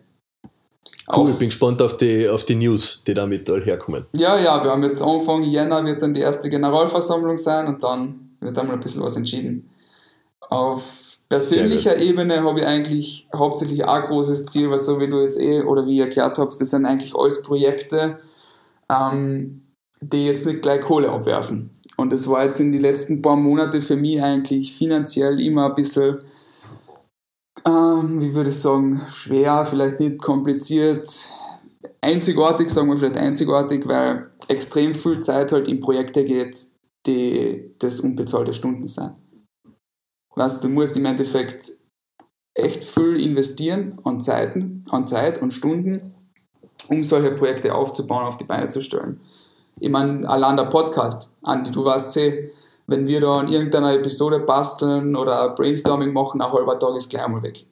Cool, 1.14 1.31
ich 1.31 1.37
bin 1.37 1.49
gespannt 1.49 1.81
auf 1.81 1.97
die, 1.97 2.29
auf 2.29 2.44
die 2.44 2.55
News, 2.55 3.03
die 3.07 3.14
damit 3.14 3.49
herkommen. 3.49 4.07
Ja, 4.12 4.38
ja, 4.38 4.62
wir 4.62 4.71
haben 4.71 4.83
jetzt 4.85 5.03
Anfang 5.03 5.42
Jänner 5.42 5.85
wird 5.85 6.03
dann 6.03 6.14
die 6.14 6.21
erste 6.21 6.51
Generalversammlung 6.51 7.38
sein 7.38 7.66
und 7.66 7.83
dann 7.83 8.37
wird 8.40 8.57
dann 8.57 8.66
mal 8.66 8.75
ein 8.75 8.81
bisschen 8.81 9.03
was 9.03 9.16
entschieden. 9.16 9.71
Auf 10.51 11.18
persönlicher 11.29 11.97
Ebene 11.99 12.42
habe 12.42 12.61
ich 12.61 12.66
eigentlich 12.66 13.29
hauptsächlich 13.35 13.87
ein 13.87 14.03
großes 14.03 14.47
Ziel, 14.47 14.71
weil 14.71 14.79
so 14.79 15.01
wie 15.01 15.09
du 15.09 15.21
jetzt 15.21 15.40
eh 15.40 15.62
oder 15.62 15.87
wie 15.87 15.97
ihr 15.97 16.05
erklärt 16.05 16.38
habt, 16.38 16.53
das 16.53 16.71
sind 16.71 16.87
eigentlich 16.87 17.14
alles 17.14 17.42
Projekte, 17.42 18.18
ähm, 18.90 19.62
die 20.01 20.27
jetzt 20.27 20.47
nicht 20.47 20.62
gleich 20.62 20.81
Kohle 20.81 21.11
abwerfen. 21.11 21.71
Und 21.97 22.12
das 22.12 22.29
war 22.29 22.44
jetzt 22.44 22.61
in 22.61 22.71
den 22.71 22.81
letzten 22.81 23.23
paar 23.23 23.37
Monaten 23.37 23.83
für 23.83 23.97
mich 23.97 24.23
eigentlich 24.23 24.73
finanziell 24.73 25.40
immer 25.40 25.66
ein 25.66 25.75
bisschen 25.75 26.18
ähm, 27.69 28.21
wie 28.21 28.35
würde 28.35 28.51
ich 28.51 28.59
sagen, 28.59 29.03
schwer, 29.11 29.67
vielleicht 29.67 30.01
nicht 30.01 30.19
kompliziert, 30.19 31.09
einzigartig, 32.01 32.71
sagen 32.71 32.89
wir 32.89 32.99
vielleicht 32.99 33.19
einzigartig, 33.19 33.87
weil 33.87 34.31
extrem 34.49 34.95
viel 34.95 35.21
Zeit 35.21 35.53
halt 35.53 35.69
in 35.69 35.81
Projekte 35.81 36.25
geht, 36.25 36.57
die 37.07 37.75
das 37.79 38.01
unbezahlte 38.01 38.53
Stunden 38.53 38.87
sind. 38.87 39.15
Weißt 40.35 40.65
du, 40.65 40.69
musst 40.69 40.97
im 40.97 41.05
Endeffekt 41.05 41.71
echt 42.55 42.85
viel 42.85 43.21
investieren 43.21 44.01
an 44.05 44.21
Zeiten, 44.21 44.85
an 44.91 45.07
Zeit 45.07 45.43
und 45.43 45.53
Stunden, 45.53 46.15
um 46.89 47.03
solche 47.03 47.33
Projekte 47.33 47.75
aufzubauen, 47.75 48.27
auf 48.27 48.37
die 48.37 48.45
Beine 48.45 48.69
zu 48.69 48.81
stellen. 48.81 49.21
Ich 49.81 49.91
meine, 49.91 50.29
allein 50.29 50.57
der 50.57 50.65
Podcast, 50.65 51.33
Andi, 51.43 51.71
du 51.71 51.85
weißt 51.85 52.17
eh, 52.19 52.51
wenn 52.88 53.07
wir 53.07 53.20
da 53.20 53.37
an 53.37 53.48
irgendeiner 53.48 53.94
Episode 53.94 54.40
basteln 54.40 55.14
oder 55.14 55.55
Brainstorming 55.55 56.12
machen, 56.12 56.40
ein 56.40 56.53
halber 56.53 56.79
Tag 56.79 56.96
ist 56.96 57.11
gleich 57.11 57.24
einmal 57.24 57.42
weg. 57.42 57.64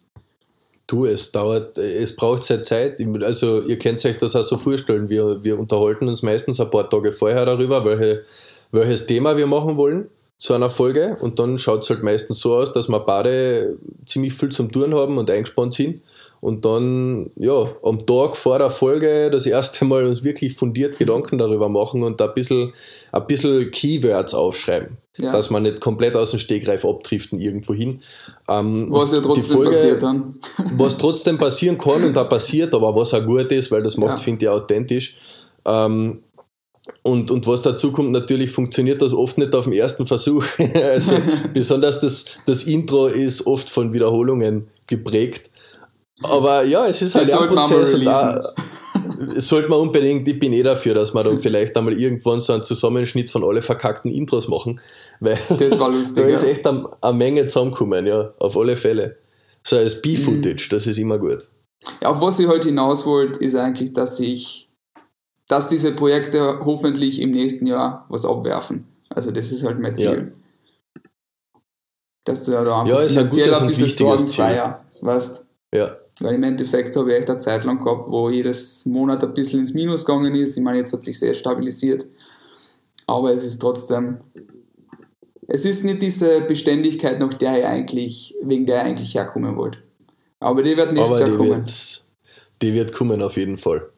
Du, 0.86 1.04
es 1.06 1.32
dauert, 1.32 1.78
es 1.78 2.14
braucht 2.14 2.44
seine 2.44 2.60
Zeit. 2.60 3.00
Also, 3.24 3.62
ihr 3.62 3.78
könnt 3.78 4.04
euch 4.04 4.18
das 4.18 4.36
auch 4.36 4.42
so 4.44 4.56
vorstellen. 4.56 5.08
Wir, 5.08 5.42
wir 5.42 5.58
unterhalten 5.58 6.06
uns 6.06 6.22
meistens 6.22 6.60
ein 6.60 6.70
paar 6.70 6.88
Tage 6.88 7.12
vorher 7.12 7.44
darüber, 7.44 7.84
welche, 7.84 8.22
welches 8.70 9.06
Thema 9.06 9.36
wir 9.36 9.48
machen 9.48 9.76
wollen 9.76 10.08
zu 10.36 10.52
einer 10.52 10.70
Folge. 10.70 11.16
Und 11.20 11.40
dann 11.40 11.58
schaut 11.58 11.82
es 11.82 11.90
halt 11.90 12.04
meistens 12.04 12.38
so 12.40 12.54
aus, 12.54 12.72
dass 12.72 12.88
wir 12.88 13.00
beide 13.00 13.78
ziemlich 14.04 14.34
viel 14.34 14.50
zum 14.50 14.70
Tun 14.70 14.94
haben 14.94 15.18
und 15.18 15.30
eingespannt 15.30 15.74
sind 15.74 16.02
und 16.40 16.64
dann 16.64 17.30
ja, 17.36 17.66
am 17.82 18.06
Tag 18.06 18.36
vor 18.36 18.58
der 18.58 18.70
Folge 18.70 19.30
das 19.30 19.46
erste 19.46 19.84
Mal 19.84 20.06
uns 20.06 20.22
wirklich 20.22 20.54
fundiert 20.54 20.98
Gedanken 20.98 21.38
darüber 21.38 21.68
machen 21.68 22.02
und 22.02 22.20
ein 22.20 22.34
bisschen, 22.34 22.72
ein 23.12 23.26
bisschen 23.26 23.70
Keywords 23.70 24.34
aufschreiben. 24.34 24.98
Ja. 25.18 25.32
Dass 25.32 25.50
man 25.50 25.62
nicht 25.62 25.80
komplett 25.80 26.14
aus 26.14 26.32
dem 26.32 26.40
Stegreif 26.40 26.84
abdriften 26.84 27.40
irgendwo 27.40 27.72
hin. 27.72 28.00
Ähm, 28.48 28.88
was 28.90 29.12
ja 29.12 29.20
trotzdem 29.20 29.56
Folge, 29.56 29.70
passiert 29.70 30.02
dann. 30.02 30.34
was 30.76 30.98
trotzdem 30.98 31.38
passieren 31.38 31.78
kann 31.78 32.04
und 32.04 32.14
da 32.14 32.24
passiert, 32.24 32.74
aber 32.74 32.94
was 32.94 33.14
auch 33.14 33.24
gut 33.24 33.50
ist, 33.50 33.70
weil 33.70 33.82
das 33.82 33.96
macht 33.96 34.14
es, 34.14 34.20
ja. 34.20 34.24
finde 34.24 34.44
ich, 34.44 34.48
authentisch. 34.50 35.16
Ähm, 35.64 36.22
und, 37.02 37.30
und 37.30 37.46
was 37.46 37.62
dazu 37.62 37.92
kommt, 37.92 38.12
natürlich 38.12 38.50
funktioniert 38.50 39.02
das 39.02 39.12
oft 39.12 39.38
nicht 39.38 39.54
auf 39.54 39.64
dem 39.64 39.72
ersten 39.72 40.06
Versuch. 40.06 40.44
also 40.74 41.16
besonders 41.54 42.00
das, 42.00 42.26
das 42.46 42.64
Intro 42.64 43.06
ist 43.06 43.46
oft 43.46 43.70
von 43.70 43.92
Wiederholungen 43.92 44.68
geprägt. 44.86 45.50
Aber 46.22 46.64
ja, 46.64 46.86
es 46.86 47.02
ist 47.02 47.14
halt 47.14 47.30
ein 47.30 47.48
Prozess. 47.48 47.94
Und 47.94 48.04
da, 48.04 48.54
sollte 49.36 49.68
man 49.68 49.80
unbedingt, 49.80 50.26
ich 50.28 50.38
bin 50.38 50.52
eh 50.52 50.62
dafür, 50.62 50.94
dass 50.94 51.14
wir 51.14 51.24
dann 51.24 51.38
vielleicht 51.38 51.76
einmal 51.76 51.98
irgendwann 51.98 52.40
so 52.40 52.52
einen 52.52 52.64
Zusammenschnitt 52.64 53.30
von 53.30 53.44
alle 53.44 53.62
verkackten 53.62 54.10
Intros 54.10 54.48
machen. 54.48 54.80
Weil 55.20 55.38
das 55.48 55.78
war 55.78 55.90
lustig. 55.92 56.24
da 56.24 56.28
ist 56.28 56.44
echt 56.44 56.66
eine, 56.66 56.88
eine 57.00 57.16
Menge 57.16 57.46
zusammengekommen, 57.46 58.06
ja, 58.06 58.32
auf 58.38 58.56
alle 58.56 58.76
Fälle. 58.76 59.16
So 59.62 59.76
als 59.76 60.00
B-Footage, 60.00 60.68
mhm. 60.68 60.70
das 60.70 60.86
ist 60.86 60.98
immer 60.98 61.18
gut. 61.18 61.48
Ja, 62.02 62.08
auf 62.10 62.20
was 62.20 62.38
ich 62.38 62.46
heute 62.46 62.68
hinaus 62.68 63.06
wollte, 63.06 63.40
ist 63.44 63.56
eigentlich, 63.56 63.92
dass 63.92 64.20
ich, 64.20 64.68
dass 65.48 65.68
diese 65.68 65.92
Projekte 65.92 66.60
hoffentlich 66.64 67.20
im 67.20 67.30
nächsten 67.30 67.66
Jahr 67.66 68.06
was 68.08 68.24
abwerfen. 68.24 68.86
Also 69.08 69.30
das 69.30 69.52
ist 69.52 69.64
halt 69.64 69.78
mein 69.78 69.94
Ziel. 69.94 70.32
Ja. 70.94 71.02
Dass 72.24 72.44
du 72.44 72.52
da 72.52 72.80
einfach 72.80 73.00
ja, 73.00 73.08
finanziell 73.08 73.54
ein, 73.54 73.62
ein 73.62 73.66
bisschen 73.68 73.88
sorgenfreier, 73.88 74.84
weißt 75.00 75.46
Ja. 75.72 75.96
Weil 76.20 76.34
im 76.34 76.42
Endeffekt 76.42 76.96
habe 76.96 77.12
ich 77.12 77.18
echt 77.18 77.30
eine 77.30 77.38
Zeit 77.38 77.64
lang 77.64 77.82
gehabt, 77.82 78.10
wo 78.10 78.30
jedes 78.30 78.86
Monat 78.86 79.22
ein 79.22 79.34
bisschen 79.34 79.60
ins 79.60 79.74
Minus 79.74 80.04
gegangen 80.04 80.34
ist. 80.34 80.56
Ich 80.56 80.62
meine, 80.62 80.78
jetzt 80.78 80.92
hat 80.92 81.04
sich 81.04 81.18
sehr 81.18 81.34
stabilisiert. 81.34 82.06
Aber 83.06 83.32
es 83.32 83.44
ist 83.44 83.58
trotzdem, 83.58 84.18
es 85.46 85.64
ist 85.64 85.84
nicht 85.84 86.02
diese 86.02 86.40
Beständigkeit, 86.42 87.20
nach 87.20 87.34
der 87.34 87.58
ich 87.58 87.66
eigentlich, 87.66 88.34
wegen 88.42 88.66
der 88.66 88.82
ich 88.82 88.86
eigentlich 88.86 89.14
herkommen 89.14 89.56
wollte. 89.56 89.78
Aber 90.40 90.62
die 90.62 90.76
wird 90.76 90.92
nächstes 90.92 91.20
Aber 91.20 91.28
Jahr 91.28 91.36
kommen. 91.38 91.50
wird, 91.50 92.04
die 92.62 92.74
wird 92.74 92.92
kommen 92.92 93.22
auf 93.22 93.36
jeden 93.36 93.58
Fall. 93.58 93.88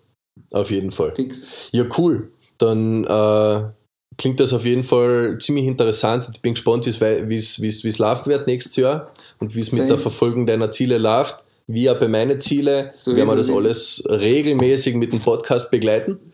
Auf 0.51 0.71
jeden 0.71 0.91
Fall. 0.91 1.15
Fix. 1.15 1.69
Ja, 1.73 1.85
cool. 1.99 2.33
Dann 2.59 3.05
äh, 3.05 3.71
klingt 4.17 4.41
das 4.41 4.53
auf 4.53 4.65
jeden 4.65 4.85
Fall 4.85 5.39
ziemlich 5.41 5.67
interessant. 5.67 6.29
Ich 6.35 6.43
bin 6.43 6.55
gespannt, 6.55 6.87
wie 6.87 7.37
es 7.37 7.99
läuft 7.99 8.27
wird 8.27 8.47
nächstes 8.47 8.77
Jahr 8.77 9.13
und 9.39 9.55
wie 9.55 9.61
es 9.61 9.73
mit 9.73 9.89
der 9.89 9.99
Verfolgung 9.99 10.47
deiner 10.47 10.71
Ziele 10.71 10.99
läuft. 10.99 11.45
Wie 11.71 11.89
auch 11.91 12.01
bei 12.01 12.09
meinen 12.09 12.41
Zielen 12.41 12.91
So 12.95 13.15
werden 13.15 13.29
wir 13.29 13.37
das 13.37 13.51
es. 13.51 13.55
alles 13.55 14.05
regelmäßig 14.09 14.95
mit 14.97 15.13
dem 15.13 15.21
Podcast 15.21 15.71
begleiten. 15.71 16.33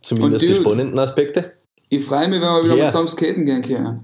Zumindest 0.00 0.42
Und 0.44 0.50
die 0.50 0.54
Dude, 0.54 0.60
spannenden 0.68 0.98
Aspekte. 0.98 1.52
Ich 1.90 2.04
freue 2.04 2.28
mich, 2.28 2.40
wenn 2.40 2.48
wir 2.48 2.64
wieder 2.64 2.76
mal 2.76 2.90
zusammen 2.90 3.08
skaten 3.08 3.44
gehen 3.44 3.62
können. 3.62 3.98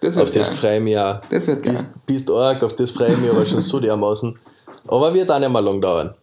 Das 0.00 0.18
Auf 0.18 0.30
das 0.30 0.48
geil. 0.48 0.56
freue 0.56 0.76
ich 0.76 0.82
mich 0.82 0.98
auch. 0.98 1.20
Das 1.30 1.46
wird 1.46 1.62
geil. 1.62 1.72
Bist, 1.72 2.06
bist 2.06 2.30
arg, 2.30 2.62
auf 2.62 2.76
das 2.76 2.90
freue 2.90 3.08
ich 3.10 3.18
mich 3.18 3.30
aber 3.30 3.46
schon 3.46 3.62
so 3.62 3.80
dermaßen. 3.80 4.38
Aber 4.86 5.14
wird 5.14 5.30
auch 5.30 5.38
nicht 5.38 5.50
mehr 5.50 5.62
lang 5.62 5.80
dauern. 5.80 6.14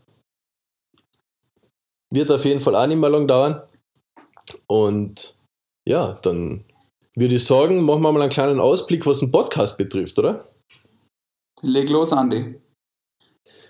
Wird 2.13 2.29
auf 2.31 2.45
jeden 2.45 2.61
Fall 2.61 2.75
auch 2.75 2.85
nicht 2.85 2.99
mehr 2.99 3.09
lang 3.09 3.27
dauern. 3.27 3.63
Und 4.67 5.35
ja, 5.87 6.13
dann 6.21 6.63
würde 7.15 7.35
ich 7.35 7.43
sagen, 7.45 7.81
machen 7.83 8.03
wir 8.03 8.11
mal 8.11 8.21
einen 8.21 8.29
kleinen 8.29 8.59
Ausblick, 8.59 9.05
was 9.07 9.19
den 9.19 9.31
Podcast 9.31 9.77
betrifft, 9.79 10.17
oder? 10.19 10.47
Leg 11.61 11.89
los, 11.89 12.13
Andi. 12.13 12.59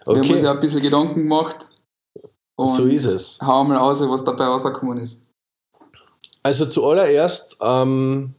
Wir 0.06 0.16
haben 0.16 0.30
uns 0.30 0.42
ja 0.42 0.50
Okay, 0.50 0.58
ein 0.58 0.60
bisschen 0.60 0.82
Gedanken 0.82 1.16
gemacht. 1.16 1.70
Und 2.56 2.68
so 2.68 2.86
ist 2.86 3.06
es. 3.06 3.40
Hau 3.42 3.64
mal 3.64 3.78
raus, 3.78 4.02
was 4.08 4.24
dabei 4.24 4.46
rausgekommen 4.46 5.00
ist. 5.00 5.30
Also 6.44 6.66
zuallererst 6.66 7.58
ähm, 7.62 8.36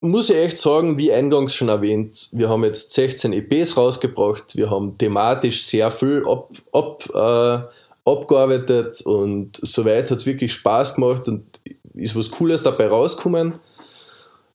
muss 0.00 0.30
ich 0.30 0.36
echt 0.36 0.58
sagen, 0.58 0.98
wie 0.98 1.12
eingangs 1.12 1.54
schon 1.54 1.68
erwähnt, 1.68 2.28
wir 2.32 2.48
haben 2.48 2.64
jetzt 2.64 2.92
16 2.92 3.32
EPs 3.32 3.76
rausgebracht, 3.76 4.56
wir 4.56 4.70
haben 4.70 4.96
thematisch 4.96 5.64
sehr 5.64 5.90
viel 5.90 6.24
ab, 6.26 6.50
ab, 6.72 7.08
äh, 7.14 8.10
abgearbeitet 8.10 9.00
und 9.02 9.58
soweit 9.62 10.10
hat 10.10 10.18
es 10.18 10.26
wirklich 10.26 10.52
Spaß 10.52 10.96
gemacht 10.96 11.28
und 11.28 11.46
ist 11.94 12.16
was 12.16 12.30
Cooles 12.30 12.62
dabei 12.62 12.88
rausgekommen. 12.88 13.54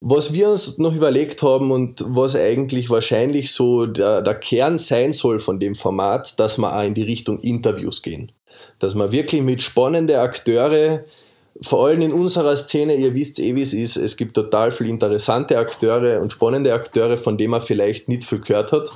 Was 0.05 0.33
wir 0.33 0.49
uns 0.49 0.79
noch 0.79 0.93
überlegt 0.93 1.41
haben 1.43 1.71
und 1.71 2.03
was 2.05 2.35
eigentlich 2.35 2.89
wahrscheinlich 2.89 3.53
so 3.53 3.85
der, 3.85 4.21
der 4.21 4.35
Kern 4.35 4.77
sein 4.77 5.13
soll 5.13 5.39
von 5.39 5.61
dem 5.61 5.75
Format, 5.75 6.37
dass 6.41 6.57
wir 6.57 6.77
auch 6.77 6.83
in 6.83 6.93
die 6.93 7.03
Richtung 7.03 7.39
Interviews 7.39 8.01
gehen. 8.01 8.33
Dass 8.79 8.95
wir 8.95 9.13
wirklich 9.13 9.43
mit 9.43 9.61
spannenden 9.61 10.17
Akteure, 10.17 11.05
vor 11.61 11.87
allem 11.87 12.01
in 12.01 12.11
unserer 12.11 12.57
Szene, 12.57 12.95
ihr 12.95 13.13
wisst 13.13 13.39
eh, 13.39 13.55
wie 13.55 13.61
es 13.61 13.71
ist, 13.71 13.95
es 13.95 14.17
gibt 14.17 14.33
total 14.33 14.73
viele 14.73 14.89
interessante 14.89 15.57
Akteure 15.57 16.21
und 16.21 16.33
spannende 16.33 16.73
Akteure, 16.73 17.15
von 17.15 17.37
denen 17.37 17.51
man 17.51 17.61
vielleicht 17.61 18.09
nicht 18.09 18.25
viel 18.25 18.41
gehört 18.41 18.73
hat. 18.73 18.91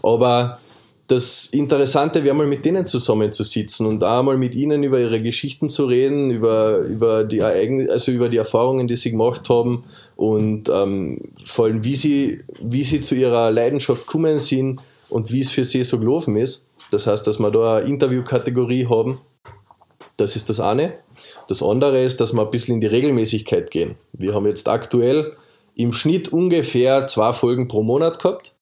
Aber 0.00 0.60
das 1.08 1.46
Interessante 1.46 2.24
wäre 2.24 2.34
mal 2.34 2.46
mit 2.46 2.64
denen 2.64 2.86
zusammenzusitzen 2.86 3.86
und 3.86 4.02
auch 4.04 4.22
mal 4.22 4.38
mit 4.38 4.54
ihnen 4.54 4.82
über 4.82 4.98
ihre 5.00 5.20
Geschichten 5.20 5.68
zu 5.68 5.86
reden, 5.86 6.30
über, 6.30 6.78
über, 6.78 7.24
die, 7.24 7.42
Eigen 7.42 7.90
also 7.90 8.12
über 8.12 8.28
die 8.28 8.38
Erfahrungen, 8.38 8.86
die 8.86 8.96
sie 8.96 9.10
gemacht 9.10 9.48
haben 9.48 9.82
und 10.22 10.68
ähm, 10.68 11.18
vor 11.44 11.64
allem, 11.64 11.82
wie 11.82 11.96
sie, 11.96 12.44
wie 12.60 12.84
sie 12.84 13.00
zu 13.00 13.16
ihrer 13.16 13.50
Leidenschaft 13.50 14.06
gekommen 14.06 14.38
sind 14.38 14.80
und 15.08 15.32
wie 15.32 15.40
es 15.40 15.50
für 15.50 15.64
sie 15.64 15.82
so 15.82 15.98
gelaufen 15.98 16.36
ist. 16.36 16.68
Das 16.92 17.08
heißt, 17.08 17.26
dass 17.26 17.40
wir 17.40 17.50
da 17.50 17.78
eine 17.78 17.88
Interviewkategorie 17.88 18.86
haben. 18.86 19.20
Das 20.16 20.36
ist 20.36 20.48
das 20.48 20.60
eine. 20.60 20.94
Das 21.48 21.60
andere 21.60 22.00
ist, 22.00 22.20
dass 22.20 22.32
wir 22.34 22.42
ein 22.42 22.52
bisschen 22.52 22.76
in 22.76 22.80
die 22.80 22.86
Regelmäßigkeit 22.86 23.72
gehen. 23.72 23.96
Wir 24.12 24.32
haben 24.32 24.46
jetzt 24.46 24.68
aktuell 24.68 25.32
im 25.74 25.92
Schnitt 25.92 26.32
ungefähr 26.32 27.04
zwei 27.08 27.32
Folgen 27.32 27.66
pro 27.66 27.82
Monat 27.82 28.20
gehabt. 28.22 28.54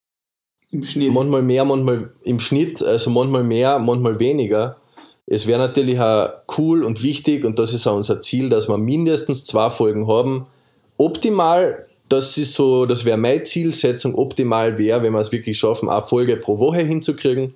Im 0.71 0.83
Schnitt. 0.83 1.13
Manchmal 1.13 1.43
mehr, 1.43 1.67
manchmal 1.67 2.11
im 2.23 2.41
Schnitt, 2.41 2.83
also 2.83 3.11
manchmal 3.11 3.45
mehr, 3.45 3.79
manchmal 3.79 4.19
weniger. 4.19 4.79
Es 5.27 5.47
wäre 5.47 5.59
natürlich 5.59 6.01
auch 6.01 6.31
cool 6.57 6.85
und 6.85 7.03
wichtig, 7.03 7.45
und 7.45 7.59
das 7.59 7.75
ist 7.75 7.87
auch 7.87 7.97
unser 7.97 8.23
Ziel, 8.23 8.49
dass 8.49 8.67
wir 8.67 8.79
mindestens 8.79 9.45
zwei 9.45 9.69
Folgen 9.69 10.09
haben. 10.09 10.47
Optimal, 11.01 11.87
das 12.11 12.37
ist 12.37 12.53
so, 12.53 12.85
das 12.85 13.07
wäre 13.07 13.17
meine 13.17 13.43
Zielsetzung, 13.43 14.15
optimal 14.15 14.77
wäre, 14.77 15.03
wenn 15.03 15.15
wir 15.15 15.21
es 15.21 15.33
wirklich 15.33 15.59
schaffen, 15.59 15.89
eine 15.89 16.03
Folge 16.03 16.37
pro 16.37 16.59
Woche 16.59 16.83
hinzukriegen. 16.83 17.55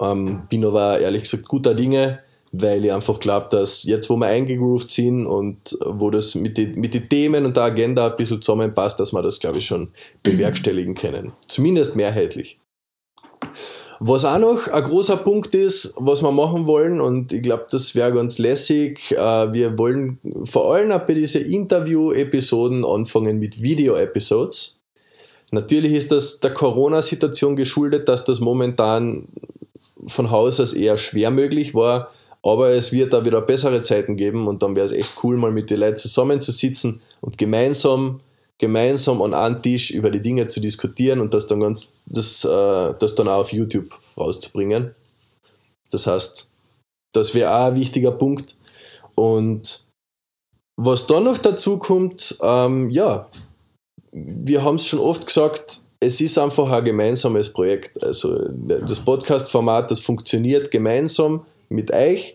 Ähm, 0.00 0.42
bin 0.48 0.64
aber 0.64 1.00
ehrlich 1.00 1.22
gesagt 1.22 1.48
guter 1.48 1.74
Dinge, 1.74 2.20
weil 2.52 2.84
ich 2.84 2.92
einfach 2.92 3.18
glaube, 3.18 3.48
dass 3.50 3.82
jetzt, 3.82 4.08
wo 4.08 4.14
wir 4.16 4.28
eingegroovt 4.28 4.88
sind 4.88 5.26
und 5.26 5.76
wo 5.84 6.10
das 6.10 6.36
mit 6.36 6.56
den 6.56 6.78
mit 6.78 6.94
die 6.94 7.08
Themen 7.08 7.44
und 7.44 7.56
der 7.56 7.64
Agenda 7.64 8.06
ein 8.08 8.16
bisschen 8.16 8.40
zusammenpasst, 8.40 9.00
dass 9.00 9.12
wir 9.12 9.22
das, 9.22 9.40
glaube 9.40 9.58
ich, 9.58 9.66
schon 9.66 9.88
bewerkstelligen 10.22 10.94
können. 10.94 11.32
Zumindest 11.48 11.96
mehrheitlich. 11.96 12.60
Was 14.00 14.24
auch 14.24 14.38
noch 14.38 14.68
ein 14.68 14.84
großer 14.84 15.16
Punkt 15.18 15.54
ist, 15.54 15.94
was 15.96 16.22
wir 16.22 16.32
machen 16.32 16.66
wollen, 16.66 17.00
und 17.00 17.32
ich 17.32 17.42
glaube, 17.42 17.66
das 17.70 17.94
wäre 17.94 18.12
ganz 18.12 18.38
lässig, 18.38 19.12
äh, 19.12 19.52
wir 19.52 19.78
wollen 19.78 20.18
vor 20.44 20.74
allem 20.74 20.90
bei 21.06 21.14
diesen 21.14 21.42
Interview-Episoden 21.42 22.84
anfangen 22.84 23.38
mit 23.38 23.62
Video-Episodes. 23.62 24.76
Natürlich 25.50 25.92
ist 25.92 26.10
das 26.10 26.40
der 26.40 26.52
Corona-Situation 26.52 27.56
geschuldet, 27.56 28.08
dass 28.08 28.24
das 28.24 28.40
momentan 28.40 29.28
von 30.06 30.30
Haus 30.30 30.60
aus 30.60 30.74
eher 30.74 30.98
schwer 30.98 31.30
möglich 31.30 31.74
war, 31.74 32.10
aber 32.42 32.70
es 32.70 32.92
wird 32.92 33.12
da 33.12 33.24
wieder 33.24 33.40
bessere 33.40 33.80
Zeiten 33.82 34.16
geben 34.16 34.48
und 34.48 34.62
dann 34.62 34.76
wäre 34.76 34.86
es 34.86 34.92
echt 34.92 35.12
cool, 35.22 35.36
mal 35.36 35.50
mit 35.50 35.70
den 35.70 35.80
Leuten 35.80 35.96
zusammenzusitzen 35.96 37.00
und 37.20 37.38
gemeinsam, 37.38 38.20
gemeinsam 38.64 39.20
an 39.20 39.34
einem 39.34 39.62
Tisch 39.62 39.90
über 39.90 40.10
die 40.10 40.22
Dinge 40.22 40.46
zu 40.46 40.58
diskutieren 40.58 41.20
und 41.20 41.34
das 41.34 41.46
dann, 41.46 41.60
ganz, 41.60 41.88
das, 42.06 42.44
äh, 42.44 42.94
das 42.98 43.14
dann 43.14 43.28
auch 43.28 43.40
auf 43.40 43.52
YouTube 43.52 43.90
rauszubringen. 44.16 44.94
Das 45.90 46.06
heißt, 46.06 46.50
das 47.12 47.34
wäre 47.34 47.54
auch 47.54 47.66
ein 47.66 47.76
wichtiger 47.76 48.12
Punkt. 48.12 48.56
Und 49.14 49.84
was 50.76 51.06
dann 51.06 51.24
noch 51.24 51.36
dazu 51.36 51.78
kommt, 51.78 52.36
ähm, 52.40 52.90
ja, 52.90 53.26
wir 54.12 54.62
haben 54.62 54.76
es 54.76 54.86
schon 54.86 54.98
oft 54.98 55.26
gesagt, 55.26 55.80
es 56.00 56.20
ist 56.22 56.38
einfach 56.38 56.70
ein 56.70 56.84
gemeinsames 56.84 57.52
Projekt. 57.52 58.02
Also 58.02 58.48
das 58.48 59.00
Podcast-Format, 59.00 59.90
das 59.90 60.00
funktioniert 60.00 60.70
gemeinsam 60.70 61.44
mit 61.68 61.92
euch. 61.92 62.34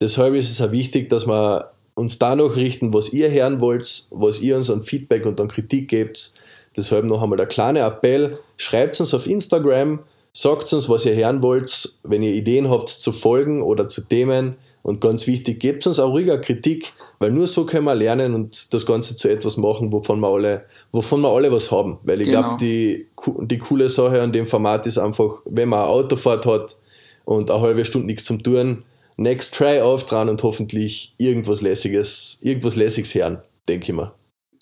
Deshalb 0.00 0.34
ist 0.34 0.50
es 0.50 0.60
auch 0.60 0.72
wichtig, 0.72 1.10
dass 1.10 1.26
wir 1.26 1.70
uns 1.96 2.18
danach 2.18 2.54
richten, 2.56 2.94
was 2.94 3.12
ihr 3.12 3.30
hören 3.30 3.60
wollt, 3.60 4.08
was 4.10 4.40
ihr 4.40 4.56
uns 4.56 4.70
an 4.70 4.82
Feedback 4.82 5.26
und 5.26 5.40
an 5.40 5.48
Kritik 5.48 5.88
gebt. 5.88 6.34
Deshalb 6.76 7.06
noch 7.06 7.22
einmal 7.22 7.38
der 7.38 7.46
kleine 7.46 7.80
Appell, 7.80 8.38
schreibt 8.58 9.00
uns 9.00 9.14
auf 9.14 9.26
Instagram, 9.26 10.00
sagt 10.34 10.70
uns, 10.74 10.88
was 10.90 11.06
ihr 11.06 11.16
hören 11.16 11.42
wollt, 11.42 11.96
wenn 12.04 12.22
ihr 12.22 12.32
Ideen 12.34 12.68
habt 12.70 12.90
zu 12.90 13.12
Folgen 13.12 13.62
oder 13.62 13.88
zu 13.88 14.02
Themen. 14.06 14.56
Und 14.82 15.00
ganz 15.00 15.26
wichtig, 15.26 15.58
gebt 15.58 15.86
uns 15.86 15.98
auch 15.98 16.12
ruhiger 16.12 16.38
Kritik, 16.38 16.92
weil 17.18 17.32
nur 17.32 17.46
so 17.46 17.64
können 17.64 17.86
wir 17.86 17.94
lernen 17.94 18.34
und 18.34 18.72
das 18.74 18.84
Ganze 18.84 19.16
zu 19.16 19.28
etwas 19.30 19.56
machen, 19.56 19.90
wovon 19.92 20.20
wir 20.20 20.28
alle, 20.28 20.64
wovon 20.92 21.22
wir 21.22 21.30
alle 21.30 21.50
was 21.50 21.72
haben. 21.72 21.98
Weil 22.04 22.20
ich 22.20 22.28
Genau. 22.28 22.42
glaube, 22.42 22.56
die, 22.60 23.06
die 23.46 23.58
coole 23.58 23.88
Sache 23.88 24.20
an 24.20 24.32
dem 24.32 24.44
Format 24.46 24.86
ist 24.86 24.98
einfach, 24.98 25.40
wenn 25.46 25.70
man 25.70 25.80
eine 25.80 25.88
Autofahrt 25.88 26.44
hat 26.44 26.76
und 27.24 27.50
eine 27.50 27.60
halbe 27.60 27.84
Stunde 27.86 28.06
nichts 28.06 28.26
zum 28.26 28.42
Tun, 28.42 28.84
next 29.16 29.54
try 29.54 29.80
auftragen 29.80 30.30
und 30.30 30.42
hoffentlich 30.42 31.14
irgendwas 31.18 31.62
Lässiges, 31.62 32.38
irgendwas 32.42 32.76
Lässiges 32.76 33.14
hören, 33.14 33.42
denke 33.68 33.90
ich 33.90 33.96
mal. 33.96 34.14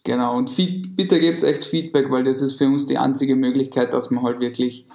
Genau, 0.05 0.37
und 0.37 0.51
Feed, 0.51 0.97
bitte 0.97 1.19
gebt 1.19 1.43
echt 1.43 1.65
Feedback, 1.65 2.11
weil 2.11 2.25
das 2.25 2.43
ist 2.43 2.57
für 2.57 2.67
uns 2.67 2.87
die 2.87 2.99
einzige 2.99 3.37
Möglichkeit, 3.37 3.93
dass 3.95 4.11
wir 4.11 4.23
halt 4.23 4.39
wirklich 4.39 4.87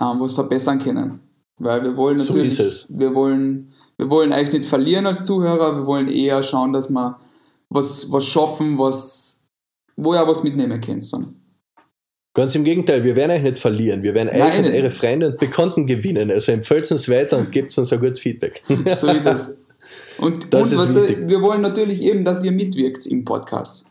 ähm, 0.00 0.18
was 0.18 0.32
verbessern 0.32 0.78
können. 0.80 1.20
Weil 1.58 1.82
wir 1.82 1.96
wollen 1.96 2.18
So 2.18 2.32
natürlich, 2.32 2.58
es. 2.58 2.86
wir 2.90 3.14
wollen, 3.14 3.72
wir 3.96 4.10
wollen 4.10 4.32
eigentlich 4.32 4.60
nicht 4.60 4.68
verlieren 4.68 5.06
als 5.06 5.24
Zuhörer, 5.24 5.76
wir 5.76 5.86
wollen 5.86 6.08
eher 6.08 6.42
schauen, 6.42 6.72
dass 6.72 6.90
wir 6.90 7.18
was, 7.68 8.10
was 8.10 8.26
schaffen, 8.26 8.78
was, 8.78 9.44
wo 9.96 10.14
ihr 10.14 10.22
auch 10.22 10.28
was 10.28 10.42
mitnehmen 10.42 10.80
könnt 10.80 11.12
dann. 11.12 11.37
Ganz 12.38 12.54
im 12.54 12.62
Gegenteil, 12.62 13.02
wir 13.02 13.16
werden 13.16 13.32
euch 13.32 13.42
nicht 13.42 13.58
verlieren. 13.58 14.04
Wir 14.04 14.14
werden 14.14 14.28
euch 14.28 14.58
und 14.60 14.72
eure 14.72 14.90
Freunde 14.90 15.26
und 15.26 15.38
Bekannten 15.38 15.88
gewinnen. 15.88 16.30
Also 16.30 16.52
empfehlt 16.52 16.88
uns 16.92 17.08
weiter 17.08 17.36
und 17.36 17.50
gebt 17.50 17.76
uns 17.76 17.92
ein 17.92 17.98
gutes 17.98 18.20
Feedback. 18.20 18.62
So 18.94 19.08
ist 19.08 19.26
es. 19.26 19.56
Und, 20.18 20.52
Das 20.52 20.72
und 20.72 20.84
ist 20.84 20.94
du, 20.94 21.26
wir 21.26 21.42
wollen 21.42 21.62
natürlich 21.62 22.00
eben, 22.00 22.24
dass 22.24 22.44
ihr 22.44 22.52
mitwirkt 22.52 23.04
im 23.06 23.24
Podcast. 23.24 23.86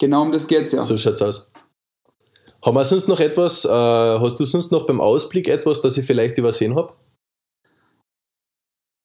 Genau 0.00 0.22
um 0.22 0.32
das 0.32 0.48
geht's 0.48 0.72
ja. 0.72 0.80
So 0.80 0.96
schaut's 0.96 1.20
aus. 1.20 1.46
Haben 2.64 2.74
wir 2.74 2.84
sonst 2.86 3.06
noch 3.06 3.20
etwas, 3.20 3.66
äh, 3.66 3.68
hast 3.68 4.40
du 4.40 4.46
sonst 4.46 4.72
noch 4.72 4.86
beim 4.86 5.02
Ausblick 5.02 5.46
etwas, 5.48 5.82
das 5.82 5.98
ich 5.98 6.06
vielleicht 6.06 6.38
übersehen 6.38 6.74
habe? 6.74 6.94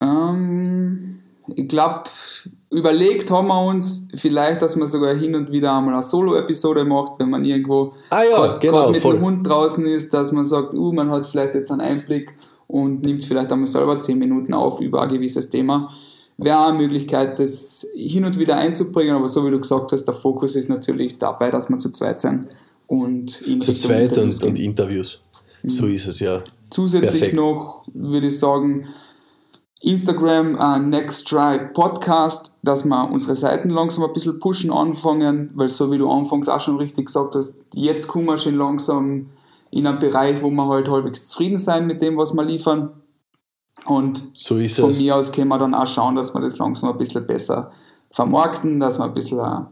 Ähm, 0.02 1.19
ich 1.54 1.67
glaube, 1.67 2.04
überlegt 2.73 3.29
haben 3.31 3.47
wir 3.47 3.65
uns 3.65 4.07
vielleicht, 4.15 4.62
dass 4.62 4.75
man 4.75 4.88
sogar 4.88 5.13
hin 5.15 5.36
und 5.36 5.51
wieder 5.51 5.77
einmal 5.77 5.93
eine 5.93 6.03
Solo-Episode 6.03 6.83
macht, 6.86 7.13
wenn 7.19 7.29
man 7.29 7.45
irgendwo 7.45 7.93
Ah 8.09 8.23
ja, 8.23 8.36
grad- 8.38 8.62
genau, 8.62 8.73
grad 8.73 8.91
mit 8.91 9.01
voll. 9.01 9.13
dem 9.13 9.25
Hund 9.25 9.47
draußen 9.47 9.86
ist, 9.86 10.13
dass 10.13 10.31
man 10.31 10.45
sagt, 10.45 10.73
uh, 10.73 10.91
man 10.91 11.09
hat 11.09 11.25
vielleicht 11.25 11.55
jetzt 11.55 11.71
einen 11.71 11.81
Einblick 11.81 12.36
und 12.67 13.03
nimmt 13.03 13.23
vielleicht 13.25 13.51
einmal 13.51 13.67
selber 13.67 13.99
10 13.99 14.17
Minuten 14.19 14.53
auf 14.53 14.81
über 14.81 15.01
ein 15.03 15.09
gewisses 15.09 15.49
Thema. 15.49 15.89
Wäre 16.38 16.57
auch 16.59 16.69
eine 16.69 16.77
Möglichkeit, 16.79 17.39
das 17.39 17.88
hin 17.95 18.25
und 18.25 18.39
wieder 18.39 18.57
einzubringen, 18.57 19.15
aber 19.15 19.27
so 19.27 19.45
wie 19.45 19.51
du 19.51 19.59
gesagt 19.59 19.91
hast, 19.91 20.05
der 20.05 20.15
Fokus 20.15 20.55
ist 20.55 20.69
natürlich 20.69 21.19
dabei, 21.19 21.51
dass 21.51 21.69
wir 21.69 21.77
zu 21.77 21.91
zweit 21.91 22.19
sind 22.21 22.47
und 22.88 23.41
in 23.43 23.62
Zu 23.62 23.73
zweit 23.73 24.12
Interviews 24.17 24.43
und, 24.43 24.49
und. 24.49 24.59
Interviews. 24.59 25.21
So 25.65 25.88
ist 25.88 26.07
es 26.07 26.19
ja. 26.19 26.41
zusätzlich 26.69 27.12
Perfekt. 27.31 27.38
noch, 27.38 27.83
würde 27.93 28.27
ich 28.27 28.38
sagen, 28.39 28.88
Instagram, 29.84 30.56
äh, 30.56 30.80
Next 30.80 31.28
Try 31.28 31.69
Podcast, 31.74 32.58
dass 32.63 32.86
wir 32.86 33.10
unsere 33.12 33.36
Seiten 33.36 33.69
langsam 33.69 34.06
ein 34.06 34.13
bisschen 34.13 34.39
pushen 34.39 34.72
anfangen, 34.72 35.52
weil 35.56 35.67
so 35.67 35.91
wie 35.91 35.98
du 35.98 36.10
anfangs 36.10 36.48
auch 36.48 36.62
schon 36.62 36.78
richtig 36.78 37.08
gesagt 37.08 37.36
hast, 37.36 37.60
jetzt 37.74 38.08
kommen 38.08 38.26
wir 38.26 38.38
schon 38.38 38.56
langsam 38.56 39.30
in 39.72 39.86
einen 39.86 40.00
Bereich, 40.00 40.41
wo 40.41 40.50
wir 40.50 40.67
halt 40.67 40.88
halbwegs 40.88 41.28
zufrieden 41.28 41.58
sein 41.58 41.86
mit 41.86 42.02
dem, 42.02 42.15
was 42.15 42.34
wir 42.34 42.46
liefern. 42.46 42.91
Und 43.86 44.32
So 44.76 44.84
von 44.84 44.91
es. 44.91 45.00
mir 45.00 45.17
aus 45.17 45.34
können 45.34 45.50
wir 45.50 45.60
dann 45.60 45.76
auch 45.76 45.88
schauen, 45.88 46.15
dass 46.15 46.34
wir 46.34 46.39
das 46.39 46.60
langsam 46.60 46.91
ein 46.91 46.98
bisschen 46.98 47.28
besser 47.28 47.69
vermarkten, 48.10 48.80
dass 48.80 49.00
wir 49.00 49.06
ein 49.06 49.13
bisschen 49.13 49.39
äh, 49.39 49.65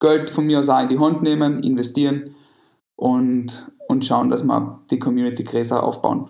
Geld 0.00 0.28
von 0.28 0.44
mir 0.44 0.58
aus 0.58 0.68
auch 0.68 0.82
in 0.82 0.90
die 0.90 0.98
Hand 0.98 1.22
nehmen, 1.22 1.62
investieren 1.62 2.34
und, 2.96 3.72
und 3.88 4.04
schauen, 4.04 4.28
dass 4.28 4.44
wir 4.44 4.80
die 4.90 4.98
Community 4.98 5.44
größer 5.44 5.82
aufbauen. 5.82 6.28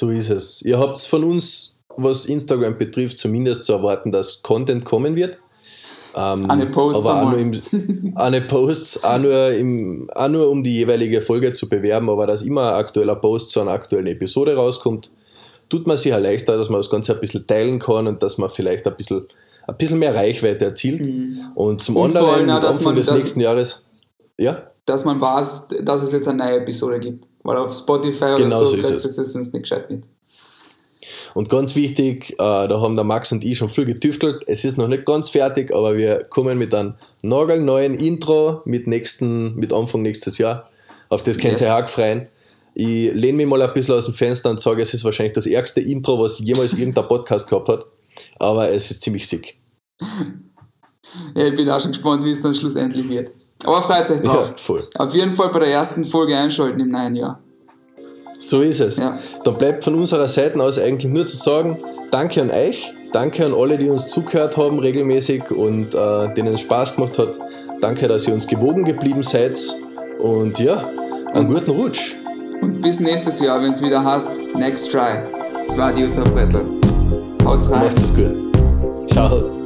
So 0.00 0.10
ist 0.10 0.30
es. 0.30 0.62
Ihr 0.62 0.78
habt 0.78 0.98
von 1.00 1.24
uns, 1.24 1.74
was 1.96 2.24
Instagram 2.26 2.78
betrifft, 2.78 3.18
zumindest 3.18 3.64
zu 3.66 3.72
erwarten, 3.74 4.10
dass 4.12 4.42
Content 4.42 4.84
kommen 4.84 5.14
wird. 5.14 5.36
Ähm, 6.16 6.50
Eine 6.50 6.66
Post, 6.66 7.06
aber 7.06 7.22
auch 7.22 7.30
nur 7.30 7.38
im, 7.38 8.12
eine 8.16 8.40
Posts, 8.40 9.04
auch 9.04 9.18
nur, 9.18 9.50
im, 9.52 10.08
auch 10.14 10.28
nur 10.28 10.48
um 10.50 10.64
die 10.64 10.74
jeweilige 10.74 11.22
Folge 11.22 11.52
zu 11.52 11.68
bewerben, 11.68 12.08
aber 12.10 12.26
dass 12.26 12.42
immer 12.42 12.72
ein 12.72 12.80
aktueller 12.80 13.14
Post 13.16 13.50
zu 13.50 13.60
einer 13.60 13.70
aktuellen 13.72 14.06
Episode 14.08 14.56
rauskommt, 14.56 15.12
tut 15.68 15.86
man 15.86 15.96
sich 15.96 16.06
ja 16.10 16.18
leichter, 16.18 16.56
dass 16.56 16.68
man 16.68 16.80
das 16.80 16.90
Ganze 16.90 17.14
ein 17.14 17.20
bisschen 17.20 17.46
teilen 17.46 17.78
kann 17.78 18.08
und 18.08 18.22
dass 18.22 18.38
man 18.38 18.48
vielleicht 18.48 18.86
ein 18.88 18.96
bisschen, 18.96 19.26
ein 19.68 19.76
bisschen 19.76 20.00
mehr 20.00 20.14
Reichweite 20.14 20.64
erzielt. 20.64 21.00
Und 21.54 21.80
zum 21.82 21.94
Mhm. 21.94 22.00
Und 22.00 22.12
vor 22.12 22.32
anderen, 22.34 22.50
Anfang 22.50 22.84
man 22.84 22.96
des 22.96 23.06
das- 23.06 23.16
nächsten 23.16 23.40
Jahres, 23.40 23.84
ja, 24.38 24.62
Dass 24.86 25.04
man 25.04 25.20
weiß, 25.20 25.68
dass 25.82 26.02
es 26.02 26.12
jetzt 26.12 26.26
eine 26.26 26.38
neue 26.42 26.56
Episode 26.62 26.98
gibt. 26.98 27.26
Weil 27.42 27.56
auf 27.56 27.72
Spotify 27.74 28.24
oder 28.24 28.36
Genau 28.38 28.58
so 28.58 28.66
so 28.66 28.76
ist 28.76 28.86
kriegst 28.88 29.04
es. 29.04 29.16
du 29.16 29.22
es 29.22 29.32
sonst 29.32 29.52
nicht 29.54 29.62
gescheit 29.62 29.90
mit. 29.90 30.04
Und 31.34 31.48
ganz 31.48 31.74
wichtig, 31.76 32.32
äh, 32.32 32.36
da 32.38 32.80
haben 32.80 32.96
der 32.96 33.04
Max 33.04 33.32
und 33.32 33.44
ich 33.44 33.56
schon 33.58 33.68
viel 33.68 33.84
getüftelt. 33.84 34.42
Es 34.46 34.64
ist 34.64 34.76
noch 34.78 34.88
nicht 34.88 35.06
ganz 35.06 35.30
fertig, 35.30 35.72
aber 35.74 35.96
wir 35.96 36.24
kommen 36.24 36.58
mit 36.58 36.74
einem 36.74 36.94
nagelneuen 37.22 37.94
Intro 37.94 38.62
mit, 38.64 38.86
nächsten, 38.86 39.54
mit 39.54 39.72
Anfang 39.72 40.02
nächstes 40.02 40.38
Jahr. 40.38 40.68
Auf 41.08 41.22
das 41.22 41.38
könnt 41.38 41.60
ihr 41.60 41.66
Yes. 41.68 41.84
auch 41.84 41.88
freuen. 41.88 42.28
Ich 42.74 43.12
lehne 43.12 43.38
mich 43.38 43.46
mal 43.46 43.60
ein 43.62 43.72
bisschen 43.72 43.94
aus 43.96 44.04
dem 44.06 44.14
Fenster 44.14 44.50
und 44.50 44.60
sage, 44.60 44.82
es 44.82 44.92
ist 44.94 45.04
wahrscheinlich 45.04 45.32
das 45.32 45.46
ärgste 45.46 45.80
Intro, 45.80 46.18
was 46.20 46.38
jemals 46.40 46.72
irgendein 46.74 47.08
Podcast 47.08 47.48
gehabt 47.48 47.68
hat. 47.68 47.86
Aber 48.38 48.70
es 48.70 48.90
ist 48.90 49.02
ziemlich 49.02 49.26
sick. 49.26 49.56
Ja, 51.36 51.44
ich 51.46 51.54
bin 51.56 51.68
auch 51.68 51.80
schon 51.80 51.90
gespannt, 51.90 52.24
wie 52.24 52.30
es 52.30 52.40
dann 52.40 52.54
schlussendlich 52.54 53.08
wird. 53.08 53.32
Aber 53.64 53.82
freut 53.82 54.10
euch 54.10 54.22
Ja, 54.24 54.32
drauf. 54.32 54.52
voll. 54.56 54.86
Auf 54.98 55.14
jeden 55.14 55.32
Fall 55.32 55.50
bei 55.50 55.60
der 55.60 55.68
ersten 55.68 56.04
Folge 56.04 56.36
einschalten 56.36 56.80
im 56.80 56.90
neuen 56.90 57.14
Jahr. 57.14 57.40
So 58.38 58.62
ist 58.62 58.80
es. 58.80 58.96
Ja. 58.96 59.18
Dann 59.44 59.58
bleibt 59.58 59.84
von 59.84 59.94
unserer 59.94 60.26
Seite 60.28 60.58
aus 60.60 60.78
eigentlich 60.78 61.12
nur 61.12 61.26
zu 61.26 61.36
sagen, 61.36 61.78
danke 62.10 62.40
an 62.40 62.50
euch, 62.50 62.92
danke 63.12 63.44
an 63.44 63.52
alle, 63.54 63.76
die 63.76 63.90
uns 63.90 64.08
zugehört 64.08 64.56
haben 64.56 64.78
regelmäßig 64.78 65.50
und 65.50 65.94
äh, 65.94 66.32
denen 66.34 66.54
es 66.54 66.60
Spaß 66.62 66.96
gemacht 66.96 67.18
hat. 67.18 67.38
Danke, 67.82 68.08
dass 68.08 68.26
ihr 68.26 68.32
uns 68.32 68.46
gewogen 68.46 68.84
geblieben 68.84 69.22
seid 69.22 69.58
und 70.18 70.58
ja, 70.58 70.88
einen 71.32 71.52
guten 71.52 71.70
Rutsch. 71.70 72.14
Und 72.62 72.80
bis 72.80 73.00
nächstes 73.00 73.40
Jahr, 73.40 73.60
wenn 73.60 73.70
es 73.70 73.82
wieder 73.82 74.04
heißt, 74.04 74.40
Next 74.54 74.90
Try. 74.90 75.22
Zwei 75.66 75.92
auf 75.92 76.32
Brettel. 76.34 76.66
Haut's 77.44 77.70
rein. 77.70 77.84
Macht 77.84 77.98
es 77.98 78.14
gut. 78.14 79.08
Ciao. 79.08 79.59